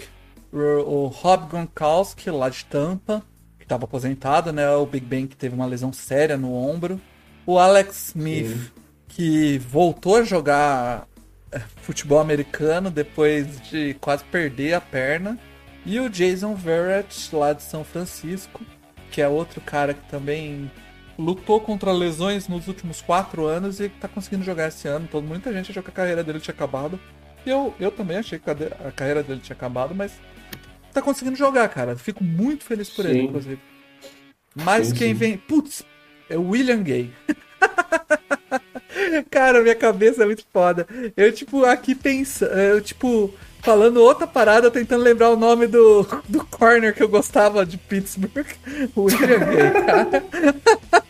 [0.51, 3.23] o Rob Gronkowski, lá de Tampa,
[3.67, 4.69] estava aposentado, né?
[4.71, 6.99] O Big Ben que teve uma lesão séria no ombro.
[7.45, 8.71] O Alex Smith, Sim.
[9.09, 11.07] que voltou a jogar
[11.51, 15.37] é, futebol americano depois de quase perder a perna.
[15.87, 18.59] E o Jason Verrett, lá de São Francisco,
[19.09, 20.69] que é outro cara que também
[21.17, 25.07] lutou contra lesões nos últimos quatro anos e tá conseguindo jogar esse ano.
[25.09, 26.99] Todo, muita gente achou que a carreira dele tinha acabado.
[27.45, 30.11] Eu, eu também achei que a carreira dele tinha acabado, mas
[30.91, 31.95] tá conseguindo jogar, cara.
[31.95, 33.11] Fico muito feliz por sim.
[33.11, 33.59] ele, inclusive.
[34.53, 35.13] Mas sim, quem sim.
[35.13, 35.37] vem.
[35.37, 35.85] Putz,
[36.29, 37.13] é o William Gay.
[39.31, 40.85] cara, minha cabeça é muito foda.
[41.15, 42.51] Eu, tipo, aqui pensando.
[42.51, 47.65] Eu, tipo, falando outra parada, tentando lembrar o nome do, do corner que eu gostava
[47.65, 48.47] de Pittsburgh.
[48.95, 50.23] O William Gay, cara.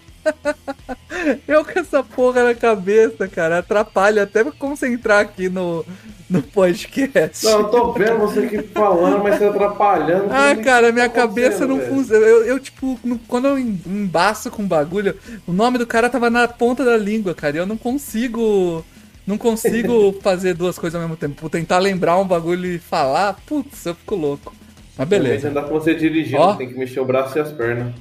[1.47, 5.85] Eu com essa porra na cabeça, cara, atrapalha até pra concentrar aqui no,
[6.29, 7.45] no podcast.
[7.45, 10.27] Não, eu tô vendo você aqui falando, mas você atrapalhando.
[10.29, 12.25] Ah, cara, minha cabeça não funciona.
[12.25, 15.15] Eu, eu, tipo, quando eu embaço com bagulho,
[15.47, 18.85] o nome do cara tava na ponta da língua, cara, e eu não consigo.
[19.27, 21.41] Não consigo fazer duas coisas ao mesmo tempo.
[21.41, 24.55] Vou tentar lembrar um bagulho e falar, putz, eu fico louco.
[24.97, 25.49] Mas beleza.
[25.49, 27.93] Ainda com você dirigindo, Ó, tem que mexer o braço e as pernas.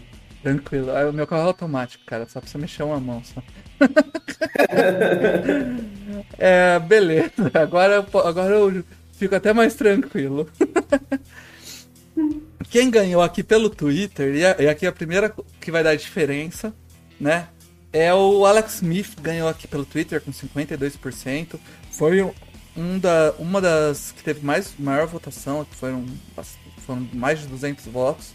[0.43, 0.91] Tranquilo.
[0.93, 2.27] Ah, o meu carro é automático, cara.
[2.27, 3.43] Só precisa mexer uma mão só.
[6.39, 7.51] é, beleza.
[7.53, 10.49] Agora, agora eu fico até mais tranquilo.
[12.71, 16.73] Quem ganhou aqui pelo Twitter, e aqui é a primeira que vai dar diferença,
[17.21, 17.49] né?
[17.93, 21.59] É o Alex Smith ganhou aqui pelo Twitter com 52%.
[21.91, 22.23] Foi
[22.77, 26.05] um da, uma das que teve mais maior votação, que foram,
[26.79, 28.35] foram mais de 200 votos.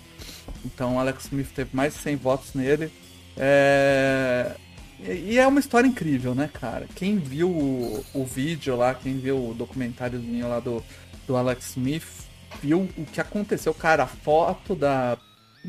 [0.65, 2.91] Então Alex Smith teve mais de 100 votos nele.
[3.37, 4.55] É...
[5.03, 6.87] E é uma história incrível, né, cara?
[6.93, 10.83] Quem viu o, o vídeo lá, quem viu o documentáriozinho lá do,
[11.25, 12.05] do Alex Smith,
[12.61, 13.73] viu o que aconteceu.
[13.73, 15.17] Cara, a foto da,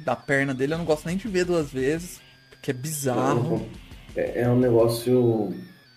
[0.05, 2.21] da perna dele eu não gosto nem de ver duas vezes,
[2.63, 3.67] porque é bizarro.
[4.15, 5.53] É, é um negócio.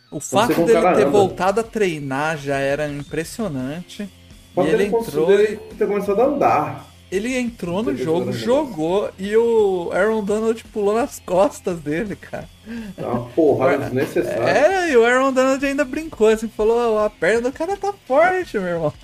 [0.09, 1.05] O fato dele ter anda.
[1.05, 4.09] voltado a treinar já era impressionante.
[4.57, 5.31] e ele entrou.
[5.31, 6.87] Ele ter começado a andar.
[7.11, 12.49] Ele entrou no jogo, jogou e o Aaron Donald pulou nas costas dele, cara.
[12.97, 14.49] É uma porrada desnecessária.
[14.49, 18.57] É, e o Aaron Donald ainda brincou assim, falou: a perna do cara tá forte,
[18.57, 18.93] meu irmão.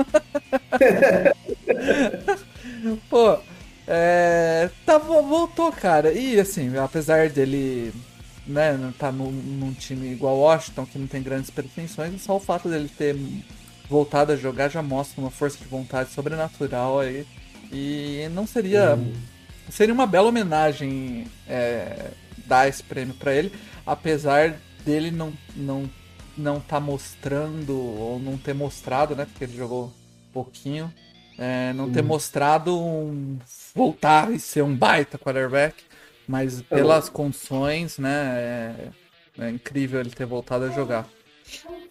[3.07, 3.37] Pô,
[3.93, 6.13] é, tá, voltou, cara.
[6.13, 7.93] E assim, apesar dele
[8.47, 12.69] né, tá no, num time igual Washington, que não tem grandes pretensões, só o fato
[12.69, 13.17] dele ter
[13.89, 17.27] voltado a jogar já mostra uma força de vontade sobrenatural aí
[17.69, 18.95] e não seria.
[18.95, 19.13] Uhum.
[19.69, 22.11] Seria uma bela homenagem é,
[22.47, 23.51] dar esse prêmio para ele,
[23.85, 25.89] apesar dele não não
[26.37, 29.25] não tá mostrando ou não ter mostrado, né?
[29.25, 29.91] Porque ele jogou
[30.33, 30.91] pouquinho,
[31.37, 33.37] é, não ter mostrado um
[33.73, 35.75] voltar e ser um baita quarterback,
[36.27, 38.73] mas é pelas condições, né?
[39.37, 41.07] É, é, incrível ele ter voltado a jogar.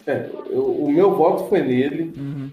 [0.05, 2.13] É, o meu voto foi nele.
[2.15, 2.51] Uhum.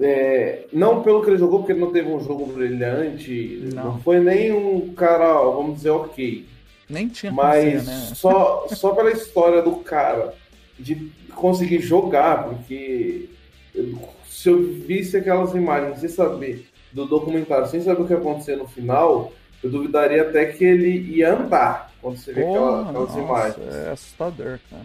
[0.00, 3.70] É, não pelo que ele jogou, porque ele não teve um jogo brilhante.
[3.74, 6.46] Não, não foi nem um cara, vamos dizer, ok.
[6.88, 8.12] Nem tinha Mas né?
[8.14, 10.34] só, só pela história do cara,
[10.78, 13.28] de conseguir jogar, porque
[14.42, 18.56] se eu visse aquelas imagens sem saber do documentário, sem saber o que ia acontecer
[18.56, 23.20] no final, eu duvidaria até que ele ia andar quando você vê aquela, aquelas nossa,
[23.20, 23.74] imagens.
[23.74, 24.82] É assustador, cara.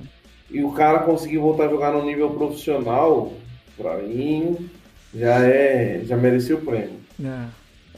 [0.51, 3.33] E o cara conseguir voltar a jogar no nível profissional,
[3.75, 4.69] pra mim,
[5.13, 6.01] já é.
[6.05, 6.99] já merecia o prêmio.
[7.23, 7.45] É.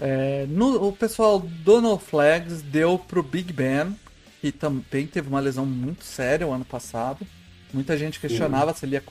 [0.01, 3.93] É, no, o pessoal do No Flags deu pro Big Ben,
[4.39, 7.27] que também teve uma lesão muito séria o ano passado.
[7.73, 8.79] Muita gente questionava Sim.
[8.79, 9.03] se ele ia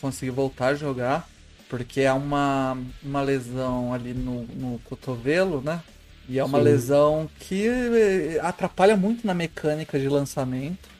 [0.00, 1.28] conseguir voltar a jogar,
[1.68, 5.82] porque é uma, uma lesão ali no, no cotovelo, né?
[6.28, 6.64] E é uma Sim.
[6.64, 10.96] lesão que eh, atrapalha muito na mecânica de lançamento.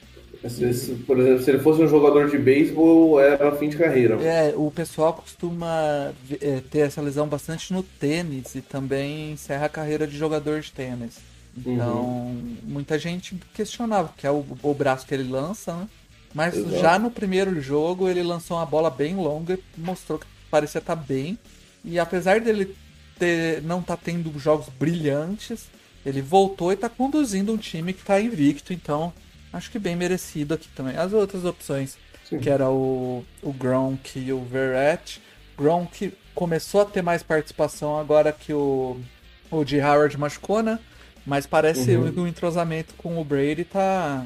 [0.49, 4.15] Se, por exemplo, se ele fosse um jogador de beisebol, era fim de carreira.
[4.23, 9.71] É, o pessoal costuma é, ter essa lesão bastante no tênis e também encerra a
[9.71, 11.19] carreira de jogador de tênis.
[11.57, 12.57] Então, uhum.
[12.65, 15.89] muita gente questionava, que é o, o, braço que ele lança, né?
[16.35, 16.79] Mas Exato.
[16.79, 20.27] já no primeiro jogo ele lançou uma bola bem longa e mostrou que
[20.57, 21.39] parecia estar bem.
[21.85, 22.75] E apesar dele
[23.19, 25.67] ter, não estar tá tendo jogos brilhantes,
[26.05, 29.13] ele voltou e está conduzindo um time que está invicto, então
[29.53, 30.97] acho que bem merecido aqui também.
[30.97, 31.97] As outras opções,
[32.29, 32.39] Sim.
[32.39, 35.21] que era o, o Gronk e o Verrett.
[35.57, 38.99] Gronk começou a ter mais participação agora que o,
[39.51, 40.79] o de Howard machucou, né?
[41.27, 42.13] Mas parece uhum.
[42.13, 44.25] que o entrosamento com o Brady tá,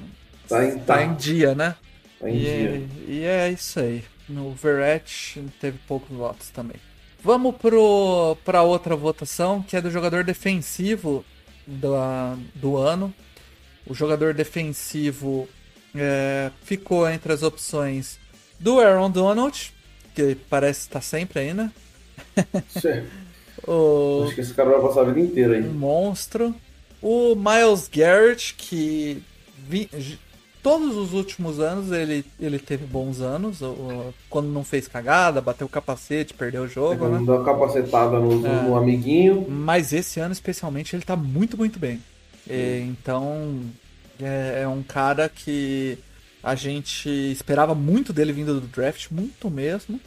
[0.48, 1.04] tá, em, tá, tá.
[1.04, 1.74] em dia, né?
[2.18, 2.50] Tá em e, dia.
[2.50, 4.04] É, e é isso aí.
[4.30, 6.76] No Verrett teve poucos votos também.
[7.22, 7.56] Vamos
[8.44, 11.24] para outra votação, que é do jogador defensivo
[11.66, 11.94] do,
[12.54, 13.12] do ano.
[13.86, 15.48] O jogador defensivo
[15.94, 18.18] é, ficou entre as opções
[18.58, 19.72] do Aaron Donald,
[20.14, 21.72] que parece estar sempre aí, né?
[23.66, 24.22] o...
[24.24, 25.62] Acho que esse cara vai passar a vida inteira aí.
[25.62, 26.54] Um monstro.
[27.02, 29.22] O Miles Garrett, que
[29.58, 29.90] vi,
[30.62, 33.60] todos os últimos anos ele, ele teve bons anos.
[34.28, 37.08] Quando não fez cagada, bateu o capacete, perdeu o jogo.
[37.08, 37.22] Né?
[37.24, 38.62] Deu capacetada no, é.
[38.62, 39.46] no, amiguinho.
[39.48, 42.00] Mas esse ano, especialmente, ele tá muito, muito bem.
[42.48, 43.60] E, então,
[44.20, 45.98] é, é, um cara que
[46.42, 50.00] a gente esperava muito dele vindo do draft, muito mesmo.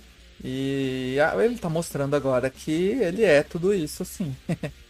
[0.43, 4.35] E ele tá mostrando agora que ele é tudo isso, assim.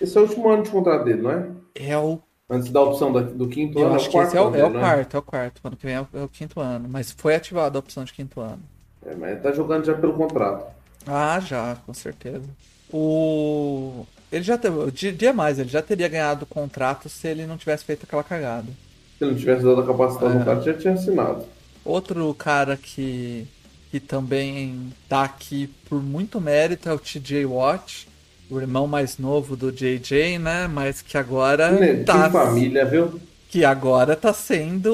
[0.00, 1.48] Esse é o último ano de contrato dele, não é?
[1.74, 2.20] É o.
[2.52, 3.94] Antes da opção do quinto Eu ano.
[3.94, 4.78] Eu acho que esse é o, é o né?
[4.78, 5.60] quarto, é o quarto.
[5.64, 6.86] Ano que vem é o, é o, quinto ano.
[6.86, 8.60] Mas foi ativada a opção de quinto ano.
[9.06, 10.70] É, mas ele tá jogando já pelo contrato.
[11.06, 12.44] Ah, já, com certeza.
[12.92, 14.04] O.
[14.30, 14.90] Ele já teve.
[15.12, 18.68] Dia mais, ele já teria ganhado o contrato se ele não tivesse feito aquela cagada.
[19.16, 20.38] Se ele não tivesse dado a capacidade é.
[20.38, 21.46] no cara, já tinha assinado.
[21.82, 23.48] Outro cara que,
[23.90, 28.11] que também tá aqui por muito mérito é o TJ Watt
[28.52, 30.68] o irmão mais novo do JJ, né?
[30.68, 32.30] Mas que agora que tá.
[32.30, 33.18] família, viu?
[33.48, 34.92] Que agora tá sendo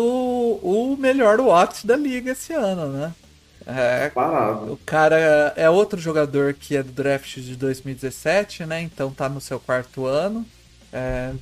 [0.62, 3.12] o melhor watch da liga esse ano, né?
[3.66, 4.72] É, Parado.
[4.72, 8.80] O cara é outro jogador que é do draft de 2017, né?
[8.80, 10.46] Então tá no seu quarto ano.
[10.92, 11.32] É...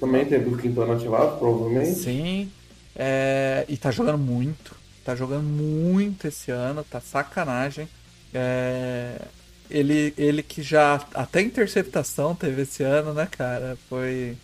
[0.00, 2.00] Também teve o quinto ano ativado, provavelmente.
[2.00, 2.50] Sim.
[2.96, 3.64] É...
[3.68, 4.74] E tá jogando muito.
[5.04, 7.88] Tá jogando muito esse ano, tá sacanagem.
[8.34, 9.18] É
[9.70, 13.76] ele, ele que já até interceptação teve esse ano, né, cara?
[13.88, 14.36] Foi.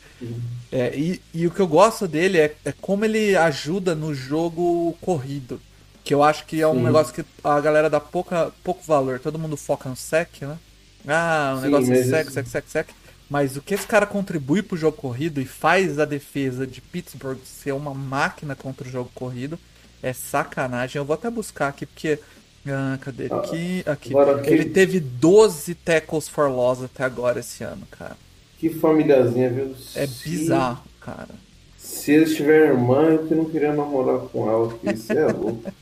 [0.70, 4.96] É, e, e o que eu gosto dele é, é como ele ajuda no jogo
[5.00, 5.60] corrido.
[6.02, 6.82] Que eu acho que é um Sim.
[6.82, 9.18] negócio que a galera dá pouca, pouco valor.
[9.18, 10.58] Todo mundo foca no sec, né?
[11.06, 12.88] Ah, um Sim, negócio de sec, sec, sec, sec.
[13.28, 17.38] Mas o que esse cara contribui pro jogo corrido e faz a defesa de Pittsburgh
[17.44, 19.58] ser uma máquina contra o jogo corrido
[20.02, 20.98] é sacanagem.
[21.00, 22.18] Eu vou até buscar aqui, porque
[22.66, 23.28] ah, cadê?
[23.30, 24.14] Ah, aqui, aqui.
[24.46, 28.16] Ele teve 12 tackles for loss até agora esse ano, cara.
[28.58, 29.74] Que famíliazinha, viu?
[29.94, 30.28] É se...
[30.28, 31.34] bizarro, cara.
[31.76, 35.72] Se eles tiverem irmã, eu que não queria namorar com ela, porque isso é louco.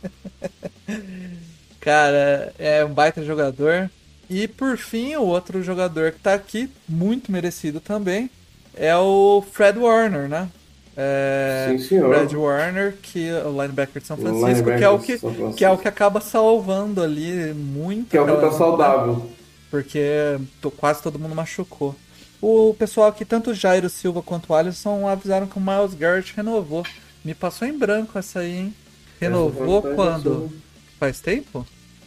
[1.80, 3.90] cara, é um baita jogador.
[4.28, 8.30] E por fim, o outro jogador que tá aqui, muito merecido também,
[8.74, 10.48] é o Fred Warner, né?
[10.96, 12.00] É, Sim.
[12.00, 15.18] Brad Warner, que é o linebacker de São Francisco, que é, o que,
[15.56, 18.10] que é o que acaba salvando ali muito.
[18.10, 19.30] Que é o que tá saudável.
[19.70, 20.38] Porque
[20.76, 21.96] quase todo mundo machucou.
[22.42, 26.84] O pessoal aqui, tanto Jairo Silva quanto o Alisson, avisaram que o Miles Garrett renovou.
[27.24, 28.74] Me passou em branco essa aí, hein?
[29.20, 30.50] Renovou quando?
[30.98, 31.66] Faz tempo?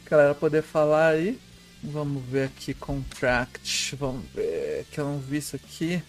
[0.10, 1.40] Galera, poder falar aí.
[1.82, 3.96] Vamos ver aqui, contract.
[3.96, 6.04] Vamos ver, que eu não vi isso aqui.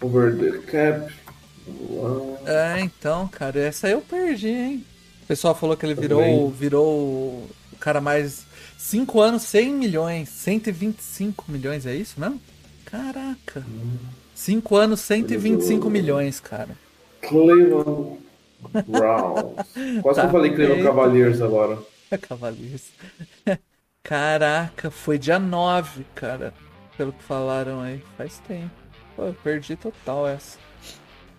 [0.00, 1.14] Over the cap.
[2.46, 4.84] É, então, cara, essa aí eu perdi, hein?
[5.22, 6.88] O pessoal falou que ele virou, virou
[7.72, 8.44] o cara mais.
[8.76, 12.40] 5 anos, 100 milhões, 125 milhões, é isso mesmo?
[12.84, 13.64] Caraca.
[14.34, 16.76] 5 anos, 125 milhões, cara.
[17.20, 18.18] Cleveland
[18.86, 19.54] Browns.
[20.02, 21.78] Quase tá que eu falei Cleveland Cavaliers agora.
[22.28, 22.90] Cavaliers.
[24.02, 26.52] Caraca, foi dia 9, cara.
[26.96, 28.02] Pelo que falaram aí.
[28.16, 28.70] Faz tempo.
[29.16, 30.58] Pô, eu perdi total essa.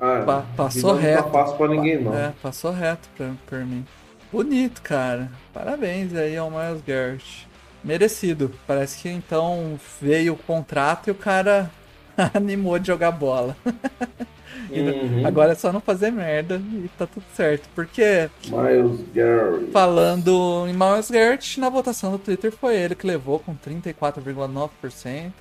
[0.04, 1.24] Ah, pa passou reto.
[1.24, 2.14] Não fácil pra ninguém, não.
[2.14, 3.86] É, passou reto pra, pra mim.
[4.30, 5.32] Bonito, cara.
[5.54, 7.48] Parabéns aí ao Miles Garrett.
[7.82, 8.52] Merecido.
[8.68, 11.72] Parece que então veio o contrato e o cara
[12.36, 13.56] animou de jogar bola.
[14.70, 15.26] uhum.
[15.26, 17.70] Agora é só não fazer merda e tá tudo certo.
[17.74, 18.30] Porque.
[18.48, 19.72] Miles Garrett.
[19.72, 25.32] Falando em Miles Garrett, na votação do Twitter foi ele que levou com 34,9%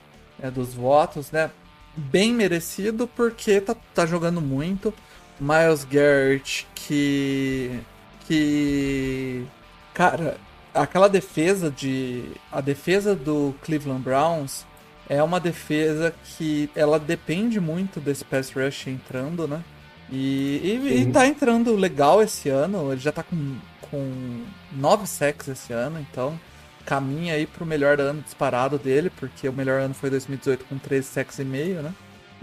[0.40, 1.50] é, dos votos, né?
[1.96, 4.92] Bem merecido porque tá, tá jogando muito.
[5.40, 7.80] Miles Garrett que
[8.26, 9.44] que
[9.92, 10.38] cara,
[10.74, 14.64] aquela defesa de a defesa do Cleveland Browns
[15.08, 19.62] é uma defesa que ela depende muito desse pass rush entrando, né?
[20.10, 22.92] E, e, e tá entrando legal esse ano.
[22.92, 26.38] Ele já tá com, com nove sacks esse ano, então
[26.84, 31.06] caminha aí pro melhor ano disparado dele, porque o melhor ano foi 2018 com 13
[31.06, 31.92] sacks e meio, né?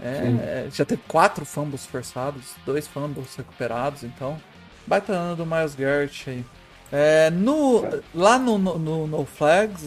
[0.02, 4.40] É, já teve quatro fumbles forçados, dois fumbles recuperados, então
[4.86, 6.44] baita ano do Miles Garrett aí.
[6.92, 9.82] É, no, lá no, no, no Flags,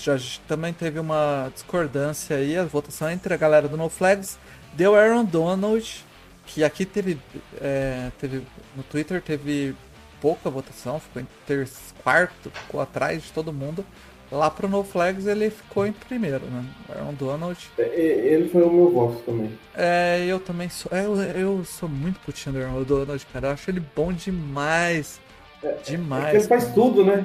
[0.00, 4.38] já também teve uma discordância aí, a votação entre a galera do No Flags
[4.72, 6.04] deu Aaron Donald,
[6.46, 7.18] que aqui teve,
[7.60, 8.42] é, teve
[8.74, 9.74] no Twitter teve
[10.20, 13.84] pouca votação, ficou em terceiro, quarto, ficou atrás de todo mundo.
[14.30, 16.62] Lá pro No Flags ele ficou em primeiro, né?
[16.90, 17.58] Aaron Donald.
[17.78, 19.50] É, ele foi o meu voto também.
[19.74, 20.92] É, eu também sou.
[20.94, 23.48] É, eu, eu sou muito putinho do Aaron Donald, cara.
[23.48, 25.18] Eu acho ele bom demais.
[25.62, 26.34] É, demais.
[26.34, 27.24] É ele faz tudo, né?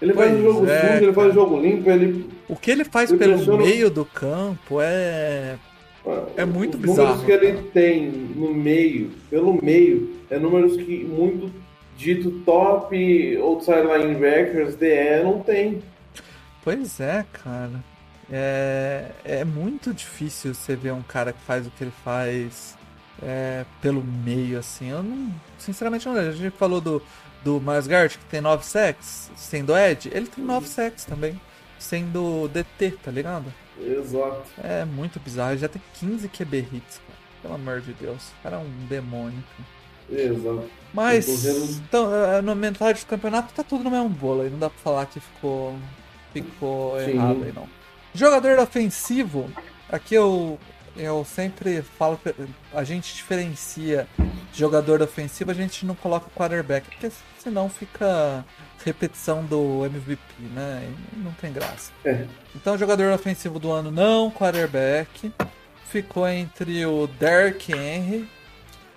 [0.00, 2.30] Ele pois faz o jogo é, sujo, ele faz o jogo limpo, ele.
[2.48, 5.56] O que ele faz ele pelo meio do campo é.
[6.36, 7.16] É muito Os bizarro.
[7.16, 11.50] números que ele tem no meio, pelo meio, é números que muito
[11.96, 15.82] dito top outside linebackers, DE, não tem.
[16.62, 17.84] Pois é, cara.
[18.30, 22.76] É, é muito difícil você ver um cara que faz o que ele faz
[23.22, 24.90] é, pelo meio, assim.
[24.90, 25.32] Eu não.
[25.58, 26.16] Sinceramente, não.
[26.16, 27.02] A gente falou do,
[27.44, 30.10] do Miles Garrett, que tem 9 sacks, sendo Ed.
[30.12, 31.40] Ele tem 9 sacks também,
[31.78, 33.52] sendo DT, tá ligado?
[33.80, 34.44] Exato.
[34.62, 35.52] É muito bizarro.
[35.52, 37.18] Ele já tem 15 QB hits, cara.
[37.42, 38.30] Pelo amor de Deus.
[38.40, 39.42] O cara é um demônio.
[39.56, 39.75] cara.
[40.10, 40.70] Exato.
[40.92, 44.50] Mas, então, eh, no metade do campeonato tá tudo no mesmo bolo aí.
[44.50, 45.76] Não dá pra falar que ficou,
[46.32, 47.10] ficou Sim.
[47.10, 47.68] errado aí, não.
[48.14, 49.50] Jogador ofensivo,
[49.90, 50.58] aqui eu,
[50.96, 52.18] eu sempre falo
[52.72, 54.06] a gente diferencia
[54.54, 58.42] jogador ofensivo, a gente não coloca quarterback, porque senão fica
[58.84, 60.22] repetição do MVP,
[60.54, 60.88] né?
[61.12, 61.92] E não tem graça.
[62.04, 62.24] É.
[62.54, 65.32] Então, jogador ofensivo do ano não quarterback.
[65.90, 68.28] Ficou entre o Derrick Henry,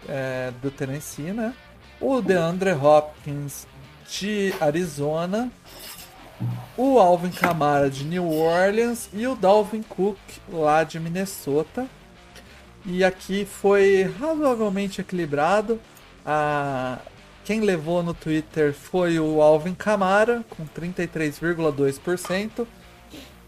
[0.08, 1.54] é, do Tennessee, né?
[2.00, 3.68] O DeAndre Hopkins,
[4.10, 5.52] de Arizona.
[6.78, 9.10] O Alvin Kamara, de New Orleans.
[9.14, 10.18] E o Dalvin Cook,
[10.52, 11.88] lá de Minnesota.
[12.86, 15.80] E aqui foi razoavelmente equilibrado.
[16.26, 17.00] A...
[17.44, 22.66] Quem levou no Twitter foi o Alvin Kamara, com 33,2%.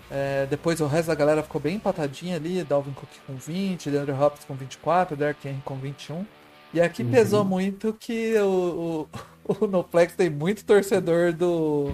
[0.10, 4.14] É, depois o resto da galera ficou bem empatadinha ali, Dalvin Cook com 20, DeAndre
[4.14, 6.26] Hopkins com 24, Derrick Henry com 21.
[6.74, 9.08] E aqui pesou muito que o,
[9.46, 11.94] o, o Noplex tem muito torcedor do...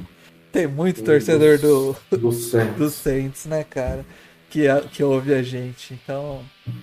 [0.51, 2.75] Tem muito torcedor do, Do Saints.
[2.77, 4.05] do Saints, né, cara?
[4.49, 5.93] Que, a- que ouve a gente.
[5.93, 6.41] Então,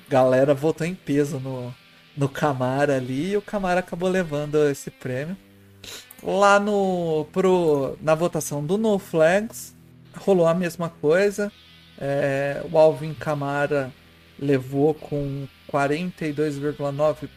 [0.08, 1.74] galera votou em peso no,
[2.16, 5.36] no Camara ali e o Camara acabou levando esse prêmio.
[6.22, 9.74] Lá no pro, na votação do No Flags,
[10.16, 11.50] rolou a mesma coisa.
[11.98, 13.92] É, o Alvin Camara
[14.38, 17.28] levou com 42,9%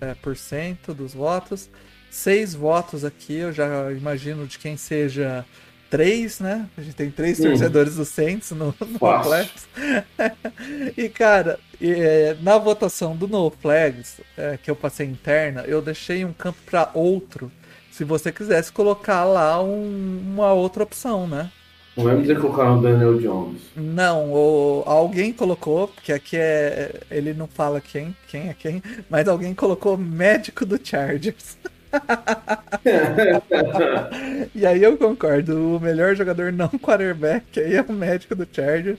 [0.00, 1.68] é, por cento dos votos.
[2.10, 5.44] Seis votos aqui, eu já imagino de quem seja
[5.90, 6.68] três, né?
[6.76, 7.44] A gente tem três Hum.
[7.44, 8.98] torcedores do Saints no, no.
[8.98, 9.68] Flags.
[10.96, 16.24] e, cara, é, na votação do No Flags, é, que eu passei interna, eu deixei
[16.24, 17.50] um campo para outro.
[17.90, 21.50] Se você quisesse colocar lá um- uma outra opção, né?
[21.96, 23.62] Não dizer que colocaram o Daniel Jones.
[23.74, 26.92] Não, o- alguém colocou, porque aqui é.
[27.10, 31.56] Ele não fala quem, quem é quem, mas alguém colocou médico do Chargers.
[34.54, 38.98] e aí eu concordo, o melhor jogador não quarterback aí é o médico do Chargers.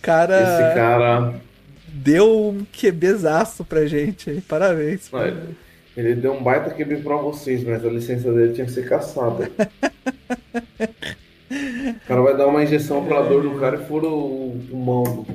[0.00, 1.34] Cara, Esse cara.
[1.86, 5.08] deu um QBzaço pra gente aí, parabéns.
[5.12, 5.36] Olha,
[5.96, 9.48] Ele deu um baita QB pra vocês, mas a licença dele tinha que ser caçada.
[11.52, 15.26] O cara vai dar uma injeção pra dor do cara e fura o pulmão.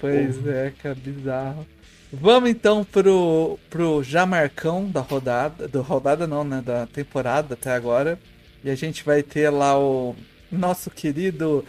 [0.00, 1.66] Pois é, cara, bizarro.
[2.12, 5.68] Vamos então pro, pro Jamarcão da rodada.
[5.68, 6.62] Do rodada não, né?
[6.64, 8.18] Da temporada até agora.
[8.64, 10.16] E a gente vai ter lá o
[10.50, 11.64] nosso querido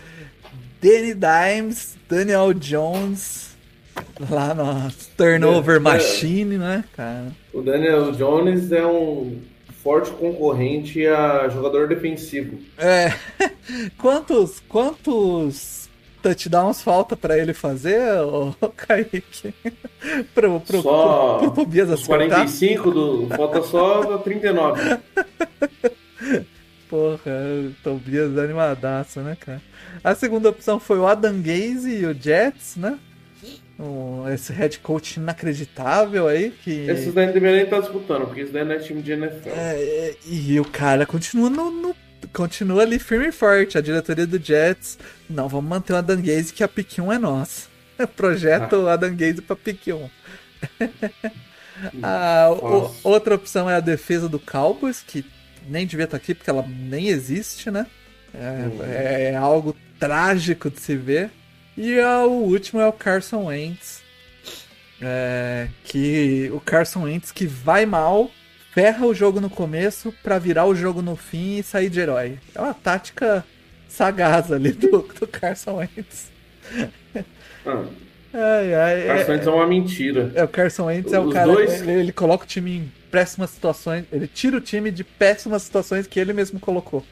[0.82, 3.56] Danny Dimes, Daniel Jones,
[4.30, 5.80] lá no Turnover É, é.
[5.80, 7.28] Machine, né, cara?
[7.54, 9.40] O Daniel Jones é um
[9.84, 12.60] forte concorrente a jogador defensivo.
[12.78, 13.14] É.
[13.98, 15.90] Quantos, quantos
[16.22, 19.54] touchdowns falta pra ele fazer, ô Kaique?
[20.34, 22.28] pro, pro, Só pro, pro Tobias acertar?
[22.28, 23.28] 45 do.
[23.36, 24.82] Falta só 39.
[26.90, 27.32] Porra,
[27.68, 29.62] o Tobias animadaço, né, cara?
[30.04, 33.00] A segunda opção foi o Adam Gaze e o Jets, né?
[34.34, 36.88] Esse head coach inacreditável aí, que...
[36.90, 39.50] Esses daí não deveriam nem estar disputando, porque isso daí não é time de NFL.
[39.50, 41.96] É, é, e o cara continua no, no-
[42.34, 43.78] continua ali firme e forte.
[43.78, 44.98] A diretoria do Jets,
[45.30, 47.68] não, vamos manter o Adam Gaze que a pick 1 é nossa.
[48.16, 50.10] Projeto Adam Gaze pra pick 1.
[52.04, 55.26] Ah, o- outra opção é a defesa do Cowboys, que
[55.68, 57.88] nem devia estar aqui porque ela nem existe, né?
[58.34, 61.32] É, é algo trágico de se ver.
[61.84, 64.02] E a- o último é o Carson Wentz.
[65.02, 68.30] É, que o Carson Wentz que vai mal,
[68.72, 72.38] ferra o jogo no começo pra virar o jogo no fim e sair de herói.
[72.54, 73.44] É uma tática
[73.90, 76.30] sagaz ali do, do Carson Wentz.
[77.66, 77.84] Ah,
[78.34, 80.32] Ai, ai, é- Carson Wentz é uma mentira.
[80.36, 81.48] é, o Carson Wentz é o Os cara.
[81.52, 84.06] dois- Ele, ele coloca o time em péssimas situações.
[84.12, 87.04] Ele tira o time de péssimas situações que ele mesmo colocou.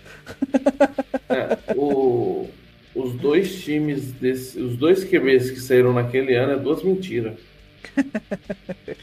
[1.28, 2.48] É, o-
[2.96, 7.40] os dois times, desse, os dois QBs que saíram naquele ano é duas mentiras.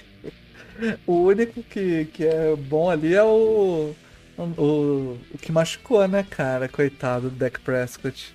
[1.06, 3.94] O único que, que é bom ali é o,
[4.38, 5.16] o.
[5.32, 6.68] o que machucou, né, cara?
[6.68, 8.34] Coitado do Dak Prescott.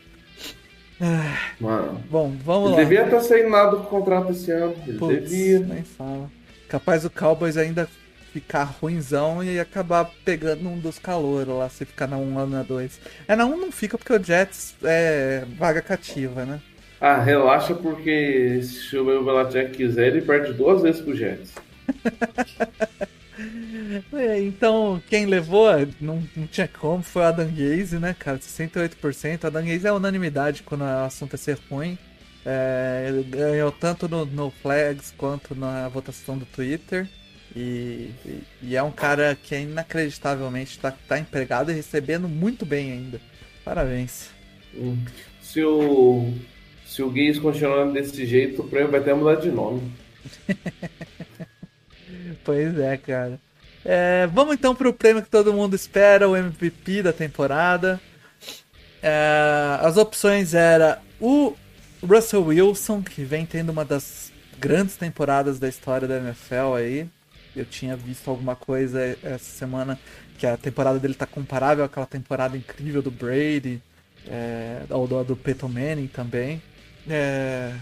[1.59, 2.01] Mano.
[2.09, 2.83] Bom, vamos Ele lá.
[2.83, 4.75] devia estar saindo nada do contrato esse ano.
[4.87, 5.59] Ele Putz, devia.
[5.59, 6.31] nem fala.
[6.67, 7.87] Capaz o Cowboys ainda
[8.33, 12.63] ficar ruimzão e acabar pegando um dos calouros lá, se ficar na 1 ou na
[12.63, 12.99] 2.
[13.27, 16.61] É, na 1 não fica porque o Jets é vaga cativa, né?
[16.99, 21.53] Ah, relaxa, porque se o Belichick quiser, ele perde duas vezes pro Jets.
[24.13, 25.67] É, então, quem levou,
[25.99, 28.37] não, não tinha como, foi o Adam Gaze, né, cara?
[28.37, 29.45] 68%.
[29.45, 31.97] Adam Gaze é unanimidade quando o assunto é ser ruim.
[32.45, 37.07] É, ele ganhou tanto no, no Flags quanto na votação do Twitter.
[37.55, 42.91] E, e- e é um cara que inacreditavelmente tá, tá empregado e recebendo muito bem
[42.91, 43.19] ainda.
[43.65, 44.29] Parabéns.
[44.73, 44.97] Hum.
[45.41, 46.33] Se o.
[46.85, 49.91] Se o Gays continuar desse jeito, o prêmio vai até mudar de nome.
[52.43, 53.39] Pois é, cara.
[53.83, 57.99] É, vamos então pro prêmio que todo mundo espera, o MVP da temporada.
[59.01, 61.55] É, as opções era o
[62.03, 67.07] Russell Wilson, que vem tendo uma das grandes temporadas da história da NFL aí.
[67.55, 69.99] Eu tinha visto alguma coisa essa semana
[70.37, 73.81] que a temporada dele tá comparável àquela temporada incrível do Brady,
[74.27, 76.61] é, ou do, do Peyton Manning também.
[77.09, 77.73] É,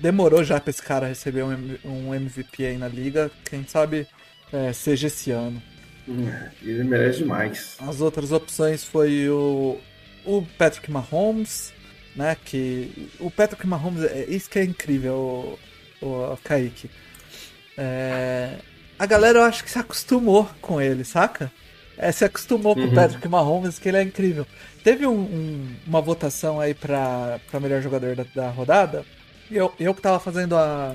[0.00, 3.30] demorou já pra esse cara receber um, um MVP aí na liga.
[3.44, 4.06] Quem sabe
[4.52, 5.62] é, seja esse ano.
[6.08, 6.28] Hum,
[6.60, 7.76] Ele merece demais.
[7.80, 9.78] As outras opções foi o,
[10.24, 11.72] o Patrick Mahomes,
[12.16, 12.36] né?
[12.44, 15.58] Que o Patrick Mahomes, é isso que é incrível,
[16.00, 16.90] o, o Kaique.
[17.76, 18.58] É,
[19.02, 21.50] a galera eu acho que se acostumou com ele, saca?
[21.98, 22.94] É, se acostumou com o Uhum.
[22.94, 24.46] Patrick Mahomes, que ele é incrível.
[24.82, 29.04] Teve um- um- uma votação aí pra, pra melhor jogador da, da rodada.
[29.50, 30.94] E eu, eu que tava fazendo a.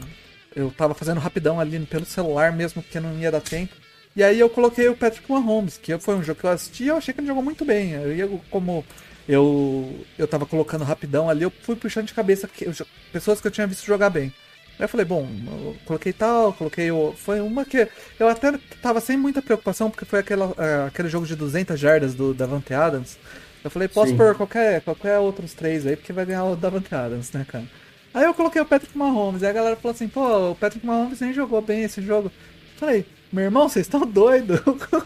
[0.56, 3.74] Eu tava fazendo rapidão ali pelo celular mesmo, porque não ia dar tempo.
[4.16, 6.88] E aí eu coloquei o Patrick Mahomes, que foi um jogo que eu assisti e
[6.88, 7.92] eu achei que ele jogou muito bem.
[7.92, 8.84] Eu ia, como
[9.30, 12.74] eu, eu tava colocando rapidão ali, eu fui puxando de cabeça que, eu
[13.14, 14.34] pessoas que eu tinha visto jogar bem.
[14.80, 17.14] Aí eu falei, bom, eu coloquei tal, coloquei o.
[17.14, 17.88] Foi uma que.
[18.20, 22.14] Eu até tava sem muita preocupação, porque foi aquela, eh, aquele jogo de 200 jardas
[22.14, 23.18] do Davante Adams.
[23.64, 24.18] Eu falei, posso Sim.
[24.18, 27.66] pôr qualquer, qualquer outros três aí, porque vai ganhar o Davante Adams, né, cara?
[28.14, 31.20] Aí eu coloquei o Patrick Mahomes, e a galera falou assim, pô, o Patrick Mahomes
[31.20, 32.28] nem jogou bem esse jogo.
[32.28, 34.60] Eu Falei, meu irmão, vocês estão doidos.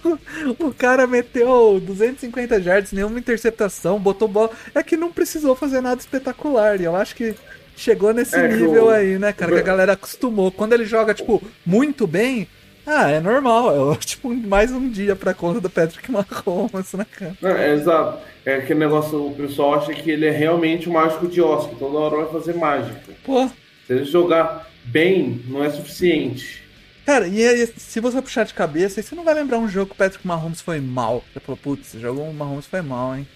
[0.60, 4.52] o cara meteu 250 jardas, nenhuma interceptação, botou bola.
[4.76, 6.80] É que não precisou fazer nada espetacular.
[6.80, 7.34] E eu acho que
[7.76, 9.52] chegou nesse É nível o- aí, né, cara?
[9.52, 10.52] Que a galera acostumou.
[10.52, 12.48] Quando ele joga, tipo, muito bem,
[12.86, 13.94] ah, é normal.
[13.94, 17.36] É tipo mais um dia pra conta do Patrick Mahomes, né, cara?
[17.42, 18.20] Não, é exato.
[18.46, 21.98] É aquele negócio, o pessoal acha que ele é realmente um mágico de Oscar, toda
[22.00, 23.00] hora vai fazer mágica.
[23.24, 23.48] Pô,
[23.88, 26.62] Se ele jogar bem, não é suficiente.
[27.06, 29.88] Cara, e aí, se você puxar de cabeça, aí você não vai lembrar um jogo
[29.88, 31.24] que o Patrick Mahomes foi mal.
[31.34, 33.28] Você falou, putz, esse jogo o Mahomes foi mal, hein?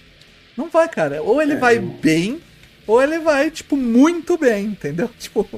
[0.56, 1.22] Não vai, cara.
[1.22, 2.40] Ou ele É, vai bem,
[2.86, 5.08] ou ele vai, tipo, muito bem, entendeu?
[5.18, 5.48] Tipo.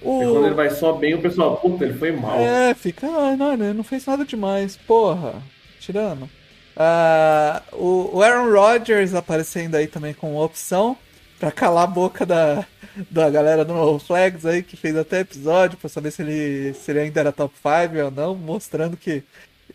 [0.00, 0.54] E quando ele O...
[0.54, 2.38] vai só bem, o pessoal, puta, ele foi mal.
[2.38, 3.06] É, fica.
[3.06, 4.76] Ah, não, ele não fez nada demais.
[4.76, 5.42] Porra.
[5.80, 6.28] Tirando.
[6.76, 10.96] Ah, o, o Aaron Rodgers aparecendo aí também com uma opção
[11.38, 12.64] pra calar a boca da,
[13.10, 16.90] da galera do No Flags aí, que fez até episódio pra saber se ele, se
[16.90, 19.24] ele ainda era top 5 ou não, mostrando que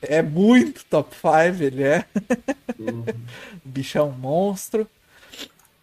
[0.02, 2.06] é muito top 5, ele é.
[2.80, 3.06] Uhum.
[3.64, 4.88] o bicho é um monstro.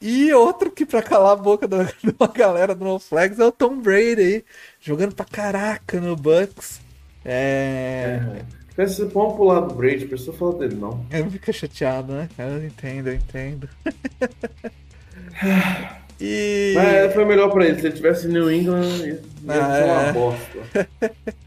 [0.00, 1.84] E outro que pra calar a boca da,
[2.18, 4.44] da galera do No Flags é o Tom Brady aí,
[4.80, 6.80] jogando pra caraca no Bucks.
[7.24, 8.18] É.
[8.78, 8.86] É.
[8.86, 11.04] Se vamos pro lado do Brady, a pessoa fala dele, não.
[11.10, 12.30] Eu não fico chateado, né?
[12.38, 13.68] Eu entendo, eu entendo.
[16.18, 16.72] e.
[16.74, 17.78] Mas foi melhor pra ele.
[17.78, 20.12] Se ele tivesse New England, ia Ah, ser uma é.
[20.12, 20.88] bosta.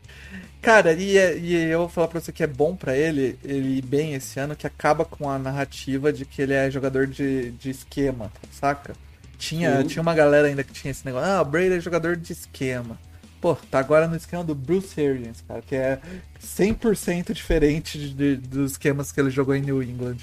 [0.63, 3.79] Cara, e, é- e eu vou falar pra você que é bom pra ele, ele
[3.79, 7.51] ir bem esse ano, que acaba com a narrativa de que ele é jogador de,
[7.51, 8.95] de esquema, saca?
[9.37, 9.87] Tinha, Sim.
[9.87, 12.97] tinha uma galera ainda que tinha esse negócio, ah, o Brady é jogador de esquema.
[13.41, 15.99] Pô, tá agora no esquema do Bruce Arians, cara, que é
[16.39, 20.15] 100% diferente de- de- dos esquemas que ele jogou em New England.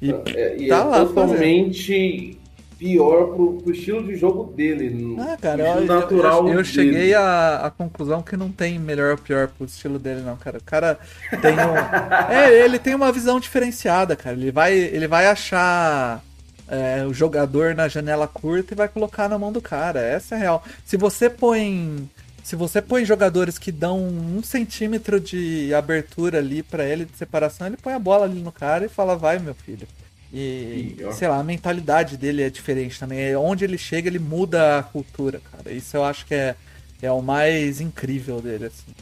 [0.00, 2.38] E É, e tá é lá totalmente
[2.78, 5.16] pior pro, pro estilo de jogo dele.
[5.18, 6.64] Ah, cara, eu, eu- natural eu, eu dele.
[6.64, 10.58] cheguei à, à conclusão que não tem melhor ou pior pro estilo dele, não, cara.
[10.58, 10.98] O cara
[11.42, 11.76] tem um.
[12.32, 14.36] é, ele tem uma visão diferenciada, cara.
[14.36, 16.22] Ele vai, ele vai achar
[16.68, 20.00] é, o jogador na janela curta e vai colocar na mão do cara.
[20.00, 20.64] Essa é a real.
[20.84, 22.08] Se você põe.
[22.44, 27.66] Se você põe jogadores que dão um centímetro de abertura ali pra ele, de separação,
[27.66, 29.86] ele põe a bola ali no cara e fala, vai, meu filho.
[30.32, 31.12] E, Pior.
[31.14, 33.18] sei lá, a mentalidade dele é diferente também.
[33.20, 35.72] É Onde ele chega, ele muda a cultura, cara.
[35.74, 36.54] Isso eu acho que é,
[37.00, 38.92] é o mais incrível dele, assim.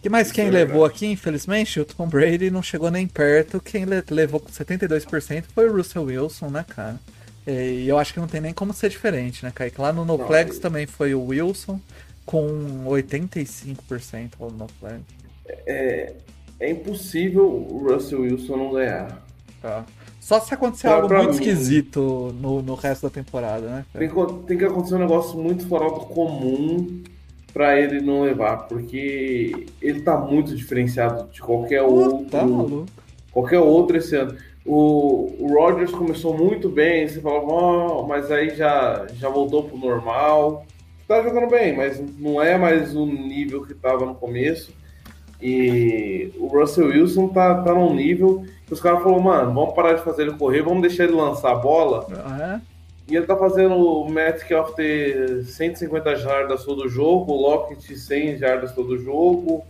[0.00, 1.80] que mais quem é levou aqui, infelizmente?
[1.80, 3.60] O Tom Brady não chegou nem perto.
[3.60, 6.98] Quem le- levou com 72% foi o Russell Wilson, né, cara?
[7.46, 9.80] E eu acho que não tem nem como ser diferente, né, Kaique?
[9.80, 11.80] Lá no NoFlags Não, também foi o Wilson
[12.26, 15.02] com 85% no NoFlags.
[15.66, 16.12] É,
[16.60, 19.26] é impossível o Russell Wilson não ganhar.
[19.60, 19.84] Tá.
[20.20, 23.84] Só se acontecer algo muito mim- esquisito no, no resto da temporada, né?
[23.98, 27.02] Tem, que- tem que acontecer um negócio muito fora do comum
[27.52, 32.26] pra ele não levar, porque ele tá muito diferenciado de qualquer outro.
[32.30, 32.86] Tá maluco.
[33.32, 34.36] qualquer outro esse ano.
[34.66, 39.78] O, o Rodgers começou muito bem, você falava, "Oh", mas aí já, já voltou pro
[39.78, 40.66] normal.
[41.06, 44.72] Tá jogando bem, mas não é mais o nível que tava no começo.
[45.40, 50.02] E o Russell Wilson tá, tá num nível os caras falaram, mano, vamos parar de
[50.02, 52.06] fazer ele correr, vamos deixar ele lançar a bola.
[52.12, 52.60] Ah,
[53.08, 58.72] E ele tá fazendo o Metcalf ter 150 jardas todo jogo, o Lockett 100 jardas
[58.72, 59.64] todo jogo.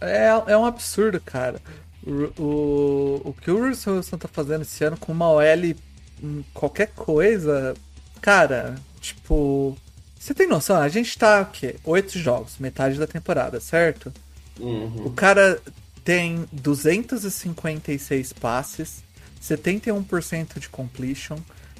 [0.00, 1.60] É, é um absurdo, cara.
[2.06, 5.74] O, o, o que o Russell Wilson tá fazendo esse ano com uma OL
[6.22, 7.74] em qualquer coisa,
[8.20, 9.76] cara, tipo.
[10.18, 10.76] Você tem noção?
[10.76, 11.76] A gente tá, o quê?
[11.84, 14.12] Oito jogos, metade da temporada, certo?
[14.58, 15.06] Uhum.
[15.06, 15.60] O cara
[16.06, 19.02] tem 256 passes,
[19.42, 21.36] 71% de completion,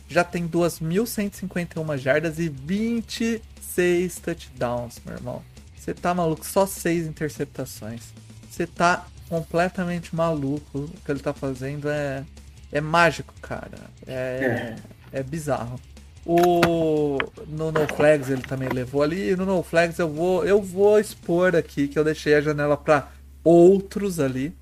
[0.08, 5.42] já tem 2.151 jardas e 26 touchdowns, meu irmão.
[5.78, 6.44] Você tá maluco?
[6.44, 8.02] Só 6 interceptações.
[8.50, 10.80] Você tá completamente maluco.
[10.80, 12.24] O que ele tá fazendo é,
[12.72, 13.78] é mágico, cara.
[14.08, 14.74] É,
[15.12, 15.80] é bizarro.
[16.24, 19.30] O no No Flags ele também levou ali.
[19.30, 22.76] E no No Flags eu vou eu vou expor aqui que eu deixei a janela
[22.76, 23.08] para
[23.47, 24.55] outros ali.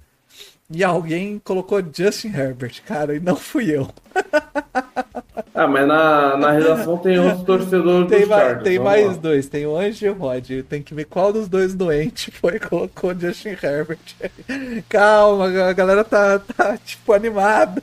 [0.71, 3.89] E alguém colocou Justin Herbert, cara, e não fui eu.
[5.57, 8.65] Ah, mas na, na redação tem outros torcedores Tem, dos mais, Chargers.
[8.65, 9.17] tem mais lá.
[9.17, 10.51] dois, tem o Anjo e o Rod.
[10.69, 13.99] Tem que ver qual dos dois doentes foi e colocou Justin Herbert.
[14.89, 17.81] Calma, a galera tá, tá tipo animada.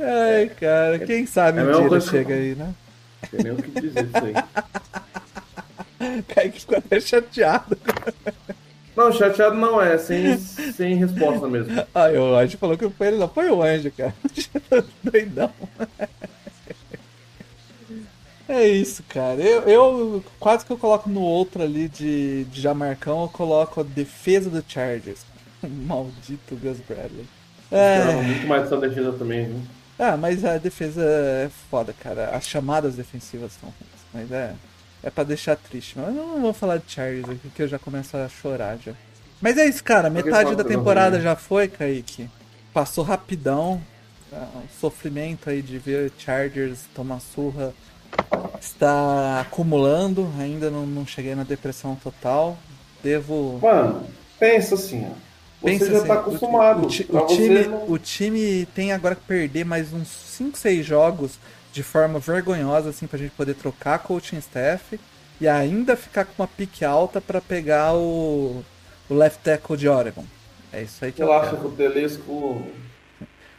[0.00, 2.74] Ai, cara, quem sabe é um dia chega aí, né?
[3.22, 4.34] Não tem nem o que dizer isso aí.
[6.28, 7.76] Kaique ficou até chateado.
[8.96, 11.72] Não, chateado não é, sem, sem resposta mesmo.
[11.94, 14.14] Ai, o Anjo falou que foi ele, não foi o Anjo, cara.
[15.02, 15.52] Doidão.
[18.48, 19.40] É isso, cara.
[19.40, 23.84] Eu, eu quase que eu coloco no outro ali de, de Jamarcão, eu coloco a
[23.84, 25.24] defesa do Chargers.
[25.62, 27.26] Maldito Gus Bradley.
[27.70, 29.60] É, muito mais dessa defesa também, viu?
[29.98, 32.30] ah, mas a defesa é foda, cara.
[32.30, 34.54] As chamadas defensivas são ruins, mas é,
[35.02, 35.94] é pra deixar triste.
[35.98, 38.92] Mas eu não vou falar de Chargers aqui, que eu já começo a chorar já.
[39.40, 40.10] Mas é isso, cara.
[40.10, 41.22] Metade da temporada né?
[41.24, 42.28] já foi, Kaique.
[42.74, 43.80] Passou rapidão.
[44.32, 47.72] O sofrimento aí de ver Chargers tomar surra
[48.60, 50.30] está acumulando.
[50.38, 52.56] Ainda não, não cheguei na depressão total.
[53.02, 53.58] Devo.
[53.62, 54.06] Mano,
[54.38, 55.14] pensa assim, ó.
[55.60, 56.82] Você Pensa já assim, tá o- acostumado.
[56.82, 60.86] O, o você time, não- o time tem agora que perder mais uns 5, 6
[60.86, 61.38] jogos
[61.72, 64.98] de forma vergonhosa, assim, pra gente poder trocar coaching staff
[65.40, 68.62] e ainda ficar com uma pique alta pra pegar o,
[69.08, 70.24] o left tackle de Oregon.
[70.72, 71.62] É isso aí que eu Relaxa quero.
[71.62, 72.66] que o Telesco,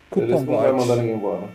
[0.09, 1.49] Cupom Telesco não vai mandar ninguém embora.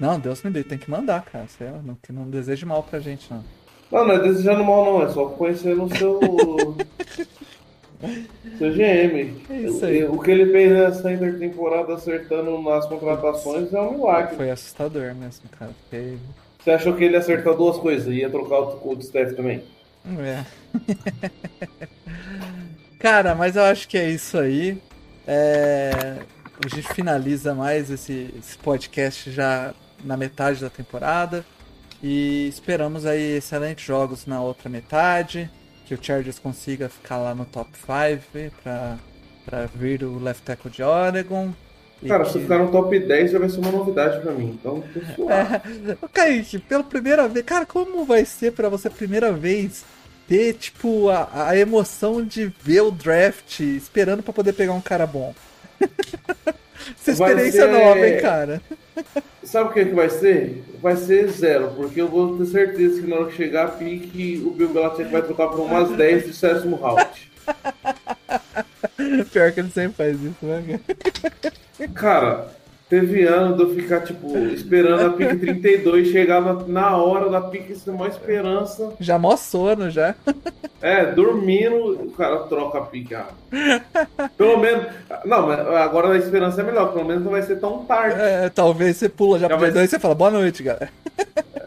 [0.00, 1.46] Não, Deus me livre, tem que mandar, cara.
[1.46, 3.44] Você não, que não deseje mal pra gente, não.
[3.92, 6.18] Não, não é desejando mal não, é só conhecendo o seu...
[8.58, 9.42] seu GM.
[9.50, 10.04] É isso aí.
[10.04, 14.36] O, o que ele fez nessa intertemporada acertando nas contratações é um milagre.
[14.36, 15.72] Foi assustador mesmo, cara.
[15.84, 16.18] Fiquei...
[16.62, 18.12] Você achou que ele ia acertar duas coisas?
[18.12, 19.62] Ia trocar o coach staff também?
[20.18, 20.44] É.
[22.98, 24.80] Cara, mas eu acho que é isso aí.
[25.26, 26.18] É,
[26.64, 31.44] A gente finaliza mais esse, esse podcast já na metade da temporada.
[32.02, 35.50] E esperamos aí excelentes jogos na outra metade.
[35.86, 38.96] Que o Chargers consiga ficar lá no top 5 pra,
[39.44, 41.52] pra vir o left tackle de Oregon.
[42.06, 44.58] Cara, que- se ficar no top 10 já vai ser uma novidade pra mim.
[44.60, 45.60] Então, tô suave.
[46.02, 49.84] Ô, Kaique, pela primeira vez, cara, como vai ser pra você a primeira vez
[50.28, 55.06] ter, tipo, a, a emoção de ver o draft esperando pra poder pegar um cara
[55.06, 55.32] bom?
[57.00, 58.60] Essa experiência ser- nova, hein, cara?
[59.42, 60.64] Sabe o que, que vai ser?
[60.80, 64.42] Vai ser zero, porque eu vou ter certeza que na hora que chegar a pique,
[64.44, 67.06] o Bill Belichick vai trocar por umas 10 de sétimo round.
[69.32, 70.80] Pior que ele sempre faz isso, né?
[71.94, 72.50] cara?
[72.88, 77.74] Teve ano de eu ficar, tipo, esperando a pique 32, chegava na hora da pique
[77.74, 78.92] sem uma esperança.
[79.00, 80.14] Já mó sono, já.
[80.80, 81.74] É, dormindo,
[82.04, 83.12] o cara troca a pique.
[83.12, 83.26] ah.
[84.36, 84.86] Pelo menos.
[85.24, 88.20] Não, mas agora a esperança é melhor, pelo menos não vai ser tão tarde.
[88.20, 90.88] É, talvez você pula já Já pro vai- D2 e você fala, boa noite, galera.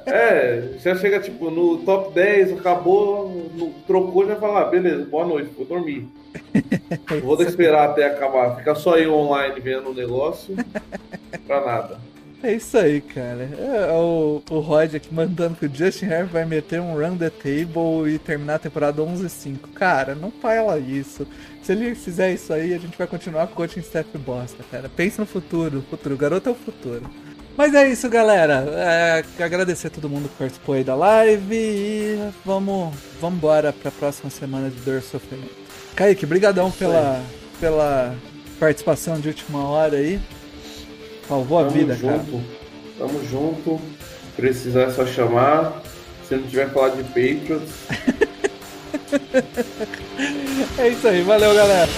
[0.06, 5.26] É, já chega, tipo, no top 10, acabou, no- trocou, já fala, ah, beleza, boa
[5.26, 6.08] noite, vou dormir.
[7.24, 10.56] Vou esperar até acabar, ficar só eu online vendo o negócio,
[11.48, 12.10] pra nada.
[12.42, 13.50] É isso aí, cara.
[13.60, 17.30] É, o, o Rod aqui mandando que o Justin Herbert vai meter um run the
[17.30, 19.74] table e terminar a temporada 11-5.
[19.74, 21.28] Cara, não fala isso.
[21.62, 24.88] Se ele fizer isso aí, a gente vai continuar com o coaching staff bosta, cara.
[24.88, 26.16] Pense no futuro, futuro.
[26.16, 27.04] O garoto é o futuro.
[27.58, 28.64] Mas é isso, galera.
[28.74, 33.92] É, agradecer a todo mundo que participou aí da live e vamos, vamos embora pra
[33.92, 35.69] próxima semana de dor sofrimento.
[36.00, 37.22] Kaique, brigadão pela,
[37.60, 38.16] pela
[38.58, 40.18] participação de última hora aí.
[41.28, 42.32] Salvou a Tamo vida, junto.
[42.32, 42.44] cara.
[42.98, 43.82] Tamo junto.
[44.34, 45.82] Precisar é só chamar.
[46.26, 47.74] Se não tiver falar de Patriots,
[50.80, 51.90] É isso aí, valeu, galera.